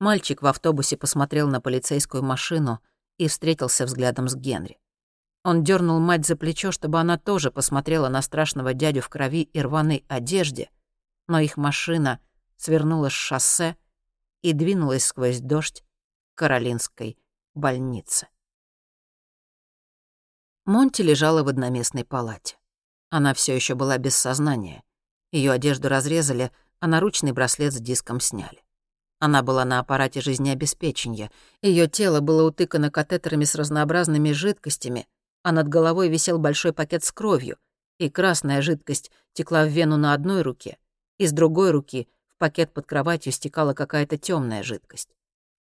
Мальчик 0.01 0.43
в 0.43 0.47
автобусе 0.47 0.97
посмотрел 0.97 1.49
на 1.49 1.61
полицейскую 1.61 2.23
машину 2.23 2.81
и 3.19 3.29
встретился 3.29 3.85
взглядом 3.85 4.29
с 4.29 4.35
Генри. 4.35 4.79
Он 5.45 5.65
дернул 5.65 6.01
мать 6.01 6.27
за 6.27 6.37
плечо, 6.37 6.73
чтобы 6.73 7.01
она 7.01 7.19
тоже 7.19 7.51
посмотрела 7.51 8.09
на 8.09 8.23
страшного 8.23 8.75
дядю 8.75 9.01
в 9.01 9.09
крови 9.09 9.43
и 9.43 9.61
рваной 9.61 10.05
одежде, 10.09 10.71
но 11.27 11.41
их 11.41 11.57
машина 11.57 12.21
свернула 12.57 13.09
с 13.09 13.13
шоссе 13.13 13.77
и 14.41 14.53
двинулась 14.53 15.05
сквозь 15.05 15.41
дождь 15.41 15.85
к 16.35 16.39
Каролинской 16.39 17.19
больнице. 17.55 18.29
Монти 20.65 21.03
лежала 21.03 21.43
в 21.43 21.49
одноместной 21.49 22.05
палате. 22.05 22.57
Она 23.13 23.35
все 23.35 23.55
еще 23.55 23.75
была 23.75 23.99
без 23.99 24.17
сознания. 24.17 24.83
Ее 25.33 25.53
одежду 25.53 25.91
разрезали, 25.91 26.51
а 26.81 26.87
наручный 26.87 27.33
браслет 27.33 27.75
с 27.75 27.77
диском 27.77 28.21
сняли. 28.21 28.65
Она 29.19 29.43
была 29.43 29.67
на 29.67 29.81
аппарате 29.81 30.23
жизнеобеспечения. 30.23 31.31
Ее 31.61 31.89
тело 31.89 32.21
было 32.21 32.49
утыкано 32.49 32.91
катетерами 32.91 33.45
с 33.45 33.55
разнообразными 33.55 34.33
жидкостями, 34.33 35.07
а 35.43 35.53
над 35.53 35.69
головой 35.69 36.09
висел 36.09 36.39
большой 36.39 36.73
пакет 36.73 37.05
с 37.05 37.13
кровью, 37.13 37.59
и 37.99 38.09
красная 38.09 38.63
жидкость 38.63 39.11
текла 39.35 39.67
в 39.67 39.69
вену 39.69 39.99
на 39.99 40.15
одной 40.15 40.41
руке, 40.41 40.79
из 41.19 41.33
другой 41.33 41.71
руки— 41.71 42.09
в 42.29 42.39
пакет 42.39 42.73
под 42.73 42.87
кроватью 42.87 43.31
стекала 43.31 43.75
какая-то 43.75 44.17
темная 44.17 44.63
жидкость. 44.63 45.11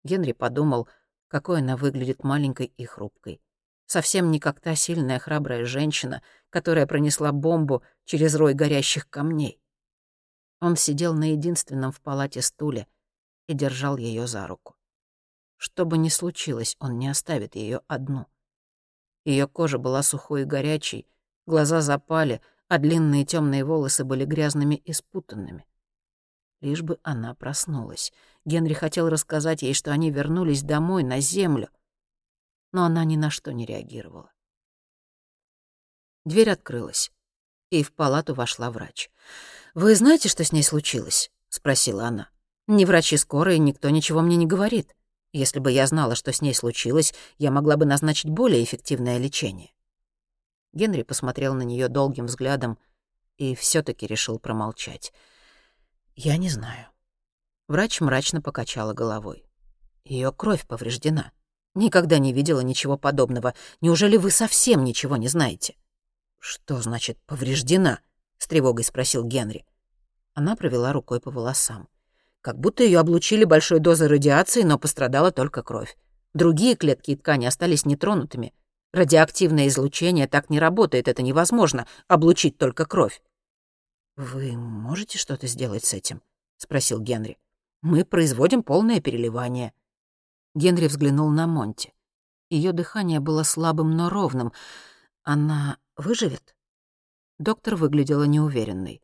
Генри 0.02 0.32
подумал, 0.32 0.88
какой 1.28 1.60
она 1.60 1.76
выглядит 1.76 2.24
маленькой 2.24 2.72
и 2.76 2.84
хрупкой. 2.84 3.40
Совсем 3.88 4.30
не 4.30 4.38
как 4.38 4.60
та 4.60 4.74
сильная 4.74 5.18
храбрая 5.18 5.64
женщина, 5.64 6.20
которая 6.50 6.86
пронесла 6.86 7.32
бомбу 7.32 7.82
через 8.04 8.34
рой 8.34 8.54
горящих 8.54 9.08
камней. 9.08 9.60
Он 10.60 10.76
сидел 10.76 11.14
на 11.14 11.32
единственном 11.32 11.92
в 11.92 12.00
палате 12.00 12.42
стуле 12.42 12.86
и 13.46 13.54
держал 13.54 13.96
ее 13.96 14.26
за 14.26 14.46
руку. 14.46 14.76
Что 15.56 15.84
бы 15.84 15.98
ни 15.98 16.08
случилось, 16.08 16.76
он 16.78 16.98
не 16.98 17.08
оставит 17.08 17.54
ее 17.54 17.80
одну. 17.88 18.26
Ее 19.24 19.46
кожа 19.46 19.78
была 19.78 20.02
сухой 20.02 20.42
и 20.42 20.46
горячей, 20.46 21.06
глаза 21.46 21.80
запали, 21.80 22.40
а 22.68 22.78
длинные 22.78 23.24
темные 23.24 23.64
волосы 23.64 24.04
были 24.04 24.24
грязными 24.24 24.76
и 24.76 24.92
спутанными. 24.92 25.66
Лишь 26.60 26.82
бы 26.82 26.98
она 27.02 27.34
проснулась. 27.34 28.12
Генри 28.44 28.74
хотел 28.74 29.08
рассказать 29.08 29.62
ей, 29.62 29.74
что 29.74 29.92
они 29.92 30.10
вернулись 30.10 30.62
домой, 30.62 31.02
на 31.02 31.20
землю, 31.20 31.70
но 32.72 32.84
она 32.84 33.04
ни 33.04 33.16
на 33.16 33.30
что 33.30 33.52
не 33.52 33.64
реагировала. 33.64 34.32
Дверь 36.28 36.50
открылась, 36.50 37.10
и 37.70 37.82
в 37.82 37.90
палату 37.94 38.34
вошла 38.34 38.70
врач. 38.70 39.08
«Вы 39.74 39.94
знаете, 39.94 40.28
что 40.28 40.44
с 40.44 40.52
ней 40.52 40.62
случилось?»— 40.62 41.30
спросила 41.48 42.04
она. 42.04 42.28
«Ни 42.66 42.84
врачи 42.84 43.16
скорой, 43.16 43.58
никто 43.58 43.88
ничего 43.88 44.20
мне 44.20 44.36
не 44.36 44.44
говорит. 44.44 44.94
Если 45.32 45.58
бы 45.58 45.72
я 45.72 45.86
знала, 45.86 46.14
что 46.14 46.30
с 46.30 46.42
ней 46.42 46.54
случилось, 46.54 47.14
я 47.38 47.50
могла 47.50 47.78
бы 47.78 47.86
назначить 47.86 48.28
более 48.28 48.62
эффективное 48.62 49.16
лечение». 49.16 49.72
Генри 50.74 51.02
посмотрел 51.02 51.54
на 51.54 51.62
нее 51.62 51.88
долгим 51.88 52.26
взглядом 52.26 52.78
и 53.38 53.54
все 53.54 53.82
таки 53.82 54.06
решил 54.06 54.38
промолчать. 54.38 55.14
«Я 56.14 56.36
не 56.36 56.50
знаю». 56.50 56.88
Врач 57.68 58.02
мрачно 58.02 58.42
покачала 58.42 58.92
головой. 58.92 59.46
Ее 60.04 60.30
кровь 60.30 60.66
повреждена. 60.66 61.32
Никогда 61.74 62.18
не 62.18 62.34
видела 62.34 62.60
ничего 62.60 62.98
подобного. 62.98 63.54
Неужели 63.80 64.18
вы 64.18 64.30
совсем 64.30 64.84
ничего 64.84 65.16
не 65.16 65.28
знаете?» 65.28 65.74
«Что 66.38 66.80
значит 66.80 67.18
«повреждена»?»— 67.26 68.00
с 68.38 68.46
тревогой 68.46 68.84
спросил 68.84 69.24
Генри. 69.24 69.64
Она 70.34 70.54
провела 70.56 70.92
рукой 70.92 71.20
по 71.20 71.30
волосам. 71.30 71.88
Как 72.40 72.58
будто 72.58 72.84
ее 72.84 73.00
облучили 73.00 73.44
большой 73.44 73.80
дозой 73.80 74.08
радиации, 74.08 74.62
но 74.62 74.78
пострадала 74.78 75.32
только 75.32 75.62
кровь. 75.62 75.96
Другие 76.34 76.76
клетки 76.76 77.10
и 77.10 77.16
ткани 77.16 77.46
остались 77.46 77.84
нетронутыми. 77.84 78.54
Радиоактивное 78.92 79.66
излучение 79.68 80.28
так 80.28 80.48
не 80.48 80.60
работает, 80.60 81.08
это 81.08 81.22
невозможно, 81.22 81.86
облучить 82.06 82.56
только 82.56 82.86
кровь. 82.86 83.20
«Вы 84.16 84.56
можете 84.56 85.18
что-то 85.18 85.46
сделать 85.46 85.84
с 85.84 85.92
этим?»— 85.92 86.22
спросил 86.56 87.00
Генри. 87.00 87.38
«Мы 87.82 88.04
производим 88.04 88.62
полное 88.62 89.00
переливание». 89.00 89.72
Генри 90.54 90.86
взглянул 90.86 91.30
на 91.30 91.46
Монти. 91.46 91.92
Ее 92.50 92.72
дыхание 92.72 93.20
было 93.20 93.42
слабым, 93.42 93.96
но 93.96 94.08
ровным. 94.08 94.52
Она 95.22 95.78
выживет? 95.98 96.56
Доктор 97.38 97.76
выглядела 97.76 98.24
неуверенной. 98.24 99.02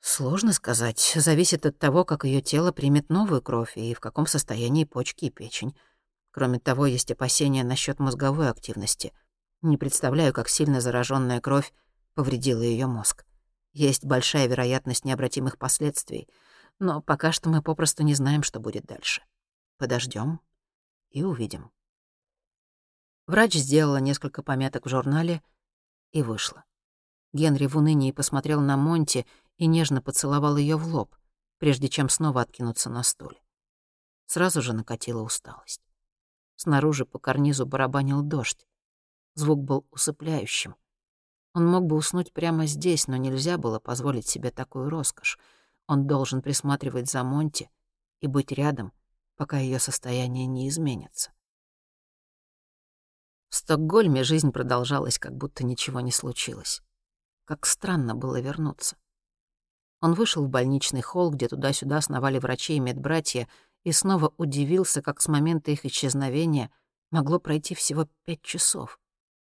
Сложно 0.00 0.52
сказать. 0.52 1.12
Зависит 1.16 1.66
от 1.66 1.78
того, 1.78 2.04
как 2.04 2.24
ее 2.24 2.40
тело 2.40 2.72
примет 2.72 3.10
новую 3.10 3.42
кровь 3.42 3.76
и 3.76 3.92
в 3.94 4.00
каком 4.00 4.26
состоянии 4.26 4.84
почки 4.84 5.26
и 5.26 5.30
печень. 5.30 5.76
Кроме 6.30 6.58
того, 6.58 6.86
есть 6.86 7.10
опасения 7.10 7.64
насчет 7.64 7.98
мозговой 7.98 8.48
активности. 8.48 9.12
Не 9.62 9.76
представляю, 9.76 10.32
как 10.32 10.48
сильно 10.48 10.80
зараженная 10.80 11.40
кровь 11.40 11.72
повредила 12.14 12.62
ее 12.62 12.86
мозг. 12.86 13.26
Есть 13.72 14.04
большая 14.04 14.46
вероятность 14.46 15.04
необратимых 15.04 15.58
последствий, 15.58 16.28
но 16.78 17.02
пока 17.02 17.30
что 17.30 17.50
мы 17.50 17.62
попросту 17.62 18.02
не 18.02 18.14
знаем, 18.14 18.42
что 18.42 18.58
будет 18.58 18.86
дальше. 18.86 19.22
Подождем 19.76 20.40
и 21.10 21.22
увидим. 21.22 21.70
Врач 23.26 23.54
сделала 23.54 23.98
несколько 23.98 24.42
пометок 24.42 24.86
в 24.86 24.88
журнале 24.88 25.42
и 26.12 26.22
вышла. 26.22 26.64
Генри 27.32 27.66
в 27.66 27.76
унынии 27.76 28.12
посмотрел 28.12 28.60
на 28.60 28.76
Монти 28.76 29.26
и 29.56 29.66
нежно 29.66 30.02
поцеловал 30.02 30.56
ее 30.56 30.76
в 30.76 30.86
лоб, 30.86 31.14
прежде 31.58 31.88
чем 31.88 32.08
снова 32.08 32.40
откинуться 32.40 32.90
на 32.90 33.02
стуле. 33.02 33.40
Сразу 34.26 34.62
же 34.62 34.72
накатила 34.72 35.22
усталость. 35.22 35.82
Снаружи 36.56 37.04
по 37.04 37.18
карнизу 37.18 37.66
барабанил 37.66 38.22
дождь. 38.22 38.66
Звук 39.34 39.62
был 39.62 39.86
усыпляющим. 39.90 40.74
Он 41.54 41.66
мог 41.66 41.84
бы 41.84 41.96
уснуть 41.96 42.32
прямо 42.32 42.66
здесь, 42.66 43.08
но 43.08 43.16
нельзя 43.16 43.58
было 43.58 43.78
позволить 43.78 44.28
себе 44.28 44.50
такую 44.50 44.88
роскошь. 44.88 45.38
Он 45.86 46.06
должен 46.06 46.42
присматривать 46.42 47.10
за 47.10 47.24
Монти 47.24 47.70
и 48.20 48.26
быть 48.26 48.52
рядом, 48.52 48.92
пока 49.36 49.58
ее 49.58 49.78
состояние 49.78 50.46
не 50.46 50.68
изменится. 50.68 51.32
В 53.50 53.56
Стокгольме 53.56 54.22
жизнь 54.22 54.52
продолжалась, 54.52 55.18
как 55.18 55.36
будто 55.36 55.64
ничего 55.64 56.00
не 56.00 56.12
случилось. 56.12 56.82
Как 57.44 57.66
странно 57.66 58.14
было 58.14 58.40
вернуться. 58.40 58.96
Он 60.00 60.14
вышел 60.14 60.44
в 60.44 60.48
больничный 60.48 61.02
холл, 61.02 61.32
где 61.32 61.48
туда-сюда 61.48 62.00
сновали 62.00 62.38
врачи 62.38 62.76
и 62.76 62.80
медбратья, 62.80 63.48
и 63.82 63.90
снова 63.90 64.32
удивился, 64.36 65.02
как 65.02 65.20
с 65.20 65.26
момента 65.26 65.72
их 65.72 65.84
исчезновения 65.84 66.70
могло 67.10 67.40
пройти 67.40 67.74
всего 67.74 68.08
пять 68.24 68.42
часов. 68.42 69.00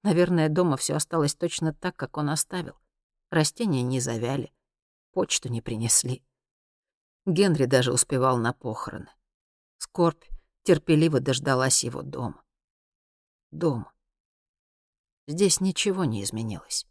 Наверное, 0.03 0.49
дома 0.49 0.75
все 0.75 0.95
осталось 0.95 1.33
точно 1.33 1.73
так, 1.73 1.95
как 1.95 2.17
он 2.17 2.29
оставил. 2.29 2.75
Растения 3.31 3.81
не 3.81 4.01
завяли, 4.01 4.51
почту 5.13 5.47
не 5.47 5.61
принесли. 5.61 6.21
Генри 7.25 7.65
даже 7.65 7.93
успевал 7.93 8.37
на 8.37 8.51
похороны. 8.51 9.09
Скорбь 9.77 10.25
терпеливо 10.63 11.21
дождалась 11.21 11.83
его 11.83 12.01
дома. 12.01 12.44
Дома. 13.56 13.93
Здесь 15.28 15.62
ничего 15.62 16.03
не 16.03 16.24
изменилось. 16.24 16.86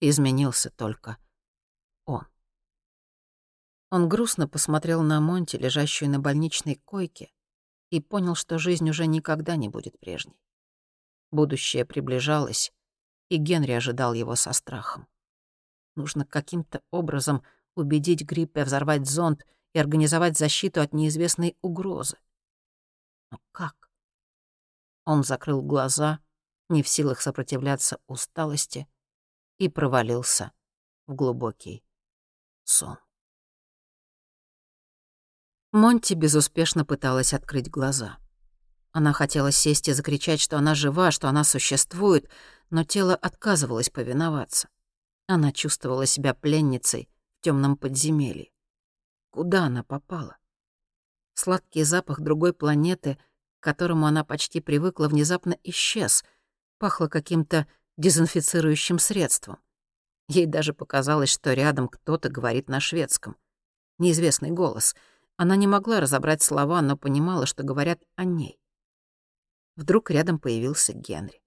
Изменился 0.00 0.70
только 0.70 1.18
он. 2.06 2.26
Он 3.90 4.08
грустно 4.08 4.48
посмотрел 4.48 5.02
на 5.02 5.20
Монти, 5.20 5.56
лежащую 5.56 6.10
на 6.10 6.18
больничной 6.18 6.76
койке, 6.76 7.30
и 7.90 8.00
понял, 8.00 8.34
что 8.34 8.58
жизнь 8.58 8.88
уже 8.88 9.06
никогда 9.06 9.56
не 9.56 9.68
будет 9.68 9.98
прежней. 10.00 10.40
Будущее 11.30 11.84
приближалось, 11.84 12.72
и 13.28 13.36
Генри 13.36 13.72
ожидал 13.72 14.14
его 14.14 14.34
со 14.34 14.54
страхом. 14.54 15.06
Нужно 15.94 16.24
каким-то 16.24 16.82
образом 16.90 17.44
убедить 17.74 18.22
Гриппе 18.22 18.64
взорвать 18.64 19.06
зонд 19.06 19.44
и 19.74 19.78
организовать 19.78 20.38
защиту 20.38 20.80
от 20.80 20.94
неизвестной 20.94 21.58
угрозы. 21.60 22.16
Но 23.30 23.38
как? 23.52 23.91
Он 25.04 25.24
закрыл 25.24 25.62
глаза, 25.62 26.20
не 26.68 26.82
в 26.82 26.88
силах 26.88 27.20
сопротивляться 27.20 27.98
усталости, 28.06 28.86
и 29.58 29.68
провалился 29.68 30.52
в 31.06 31.14
глубокий 31.14 31.84
сон. 32.64 32.98
Монти 35.72 36.14
безуспешно 36.14 36.84
пыталась 36.84 37.32
открыть 37.32 37.70
глаза. 37.70 38.18
Она 38.92 39.12
хотела 39.12 39.50
сесть 39.52 39.88
и 39.88 39.92
закричать, 39.92 40.40
что 40.40 40.58
она 40.58 40.74
жива, 40.74 41.10
что 41.10 41.28
она 41.28 41.44
существует, 41.44 42.28
но 42.70 42.84
тело 42.84 43.14
отказывалось 43.14 43.88
повиноваться. 43.88 44.68
Она 45.26 45.50
чувствовала 45.50 46.04
себя 46.04 46.34
пленницей 46.34 47.08
в 47.38 47.44
темном 47.44 47.76
подземелье. 47.76 48.50
Куда 49.30 49.64
она 49.64 49.82
попала? 49.82 50.36
Сладкий 51.32 51.84
запах 51.84 52.20
другой 52.20 52.52
планеты, 52.52 53.18
которому 53.62 54.06
она 54.06 54.24
почти 54.24 54.60
привыкла, 54.60 55.08
внезапно 55.08 55.56
исчез. 55.62 56.24
Пахло 56.78 57.06
каким-то 57.06 57.66
дезинфицирующим 57.96 58.98
средством. 58.98 59.58
Ей 60.28 60.46
даже 60.46 60.74
показалось, 60.74 61.30
что 61.30 61.54
рядом 61.54 61.88
кто-то 61.88 62.28
говорит 62.28 62.68
на 62.68 62.80
шведском. 62.80 63.36
Неизвестный 63.98 64.50
голос. 64.50 64.94
Она 65.36 65.56
не 65.56 65.66
могла 65.66 66.00
разобрать 66.00 66.42
слова, 66.42 66.82
но 66.82 66.96
понимала, 66.96 67.46
что 67.46 67.62
говорят 67.62 68.02
о 68.16 68.24
ней. 68.24 68.58
Вдруг 69.76 70.10
рядом 70.10 70.38
появился 70.38 70.92
Генри. 70.92 71.42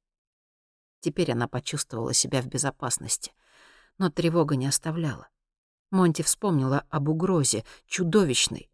Теперь 1.02 1.34
она 1.34 1.48
почувствовала 1.48 2.14
себя 2.14 2.42
в 2.42 2.48
безопасности. 2.48 3.34
Но 3.98 4.10
тревога 4.10 4.56
не 4.56 4.68
оставляла. 4.68 5.28
Монти 5.92 6.22
вспомнила 6.22 6.86
об 6.90 7.10
угрозе, 7.10 7.64
чудовищной, 7.86 8.70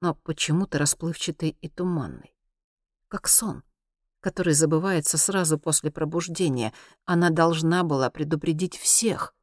но 0.00 0.14
почему-то 0.14 0.78
расплывчатой 0.78 1.56
и 1.60 1.68
туманной. 1.68 2.35
Как 3.08 3.28
сон, 3.28 3.62
который 4.20 4.54
забывается 4.54 5.18
сразу 5.18 5.58
после 5.58 5.90
пробуждения. 5.90 6.72
Она 7.04 7.30
должна 7.30 7.84
была 7.84 8.10
предупредить 8.10 8.76
всех. 8.76 9.34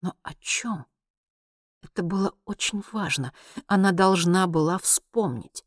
Но 0.00 0.16
о 0.22 0.34
чем? 0.40 0.86
Это 1.82 2.02
было 2.02 2.34
очень 2.46 2.82
важно. 2.92 3.34
Она 3.66 3.92
должна 3.92 4.46
была 4.46 4.78
вспомнить. 4.78 5.64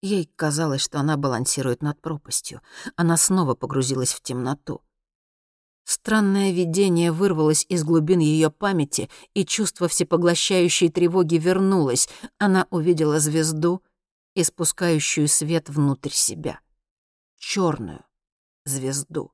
Ей 0.00 0.30
казалось, 0.36 0.80
что 0.82 0.98
она 0.98 1.16
балансирует 1.16 1.82
над 1.82 2.00
пропастью. 2.00 2.62
Она 2.96 3.16
снова 3.16 3.54
погрузилась 3.54 4.14
в 4.14 4.22
темноту. 4.22 4.82
Странное 5.84 6.52
видение 6.52 7.12
вырвалось 7.12 7.66
из 7.68 7.84
глубин 7.84 8.18
ее 8.18 8.50
памяти, 8.50 9.10
и 9.34 9.44
чувство 9.44 9.88
всепоглощающей 9.88 10.88
тревоги 10.88 11.36
вернулось. 11.36 12.08
Она 12.38 12.66
увидела 12.70 13.20
звезду, 13.20 13.82
испускающую 14.34 15.28
свет 15.28 15.68
внутрь 15.68 16.10
себя. 16.10 16.60
Черную 17.38 18.04
звезду. 18.64 19.32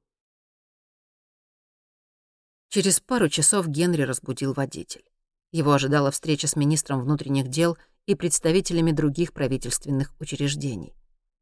Через 2.68 3.00
пару 3.00 3.28
часов 3.28 3.66
Генри 3.68 4.02
разбудил 4.02 4.52
водитель. 4.52 5.04
Его 5.52 5.72
ожидала 5.72 6.10
встреча 6.10 6.46
с 6.46 6.56
министром 6.56 7.00
внутренних 7.00 7.48
дел 7.48 7.76
и 8.06 8.14
представителями 8.14 8.92
других 8.92 9.32
правительственных 9.32 10.14
учреждений. 10.20 10.94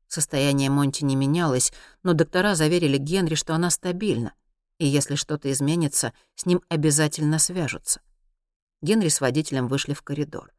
Состояние 0.06 0.70
Монти 0.70 1.04
не 1.04 1.16
менялось, 1.16 1.72
но 2.02 2.14
доктора 2.14 2.54
заверили 2.54 2.96
Генри, 2.96 3.34
что 3.34 3.54
она 3.54 3.70
стабильна— 3.70 4.32
и 4.78 4.86
если 4.86 5.16
что-то 5.16 5.50
изменится, 5.50 6.12
с 6.36 6.46
ним 6.46 6.62
обязательно 6.68 7.38
свяжутся. 7.38 8.00
Генри 8.80 9.08
с 9.08 9.20
водителем 9.20 9.66
вышли 9.66 9.92
в 9.92 10.02
коридор. 10.02 10.52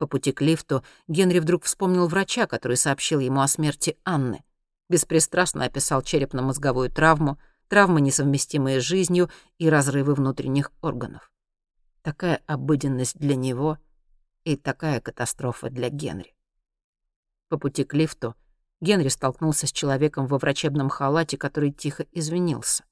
По 0.00 0.06
пути 0.06 0.32
к 0.32 0.40
лифту 0.40 0.82
Генри 1.08 1.40
вдруг 1.40 1.64
вспомнил 1.64 2.08
врача, 2.08 2.46
который 2.46 2.78
сообщил 2.78 3.20
ему 3.20 3.42
о 3.42 3.48
смерти 3.48 3.98
Анны. 4.02 4.42
Беспристрастно 4.88 5.66
описал 5.66 6.00
черепно-мозговую 6.00 6.90
травму, 6.90 7.38
травмы, 7.68 8.00
несовместимые 8.00 8.80
с 8.80 8.82
жизнью, 8.82 9.30
и 9.58 9.68
разрывы 9.68 10.14
внутренних 10.14 10.72
органов. 10.80 11.30
Такая 12.00 12.42
обыденность 12.46 13.18
для 13.18 13.36
него 13.36 13.76
и 14.44 14.56
такая 14.56 15.02
катастрофа 15.02 15.68
для 15.68 15.90
Генри. 15.90 16.34
По 17.50 17.58
пути 17.58 17.84
к 17.84 17.92
лифту 17.92 18.34
Генри 18.80 19.08
столкнулся 19.08 19.66
с 19.66 19.72
человеком 19.72 20.26
во 20.26 20.38
врачебном 20.38 20.88
халате, 20.88 21.36
который 21.36 21.72
тихо 21.72 22.06
извинился. 22.12 22.84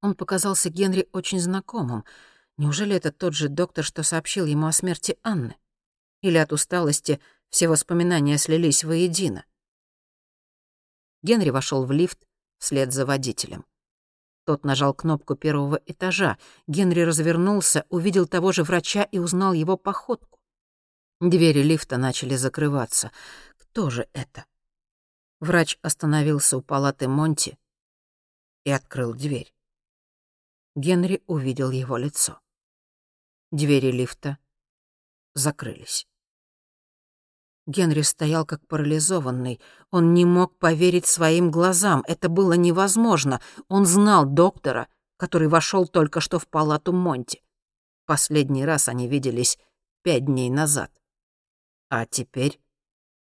Он 0.00 0.14
показался 0.14 0.70
Генри 0.70 1.08
очень 1.10 1.40
знакомым. 1.40 2.04
Неужели 2.56 2.94
это 2.94 3.10
тот 3.10 3.34
же 3.34 3.48
доктор, 3.48 3.84
что 3.84 4.02
сообщил 4.02 4.46
ему 4.46 4.66
о 4.66 4.72
смерти 4.72 5.18
Анны? 5.22 5.56
Или 6.20 6.38
от 6.38 6.52
усталости 6.52 7.20
все 7.50 7.68
воспоминания 7.68 8.38
слились 8.38 8.84
воедино? 8.84 9.44
Генри 11.22 11.50
вошел 11.50 11.84
в 11.84 11.90
лифт 11.90 12.26
вслед 12.58 12.92
за 12.92 13.06
водителем. 13.06 13.64
Тот 14.44 14.64
нажал 14.64 14.94
кнопку 14.94 15.36
первого 15.36 15.80
этажа. 15.86 16.38
Генри 16.66 17.00
развернулся, 17.00 17.86
увидел 17.88 18.26
того 18.26 18.52
же 18.52 18.62
врача 18.62 19.02
и 19.02 19.18
узнал 19.18 19.52
его 19.54 19.76
походку. 19.76 20.38
Двери 21.20 21.62
лифта 21.62 21.96
начали 21.96 22.36
закрываться. 22.36 23.10
Кто 23.56 23.88
же 23.90 24.08
это? 24.12 24.44
Врач 25.40 25.78
остановился 25.82 26.58
у 26.58 26.62
палаты 26.62 27.08
Монти 27.08 27.58
и 28.64 28.70
открыл 28.70 29.14
дверь. 29.14 29.54
Генри 30.76 31.22
увидел 31.26 31.70
его 31.70 31.96
лицо. 31.96 32.40
Двери 33.54 33.92
лифта 33.92 34.38
закрылись. 35.34 36.08
Генри 37.68 38.02
стоял 38.02 38.44
как 38.44 38.66
парализованный. 38.66 39.60
Он 39.92 40.12
не 40.12 40.24
мог 40.24 40.58
поверить 40.58 41.06
своим 41.06 41.52
глазам. 41.52 42.02
Это 42.08 42.28
было 42.28 42.54
невозможно. 42.54 43.40
Он 43.68 43.86
знал 43.86 44.26
доктора, 44.26 44.88
который 45.16 45.46
вошел 45.46 45.86
только 45.86 46.20
что 46.20 46.40
в 46.40 46.48
палату 46.48 46.92
Монти. 46.92 47.44
Последний 48.06 48.64
раз 48.64 48.88
они 48.88 49.06
виделись 49.06 49.56
пять 50.02 50.24
дней 50.24 50.50
назад. 50.50 50.90
А 51.90 52.06
теперь 52.06 52.60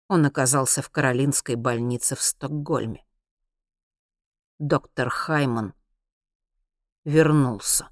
он 0.07 0.25
оказался 0.25 0.83
в 0.83 0.91
Каролинской 0.91 1.57
больнице 1.57 2.15
в 2.15 2.23
Стокгольме. 2.23 3.05
Доктор 4.61 5.11
Хайман 5.11 5.75
вернулся. 7.05 7.92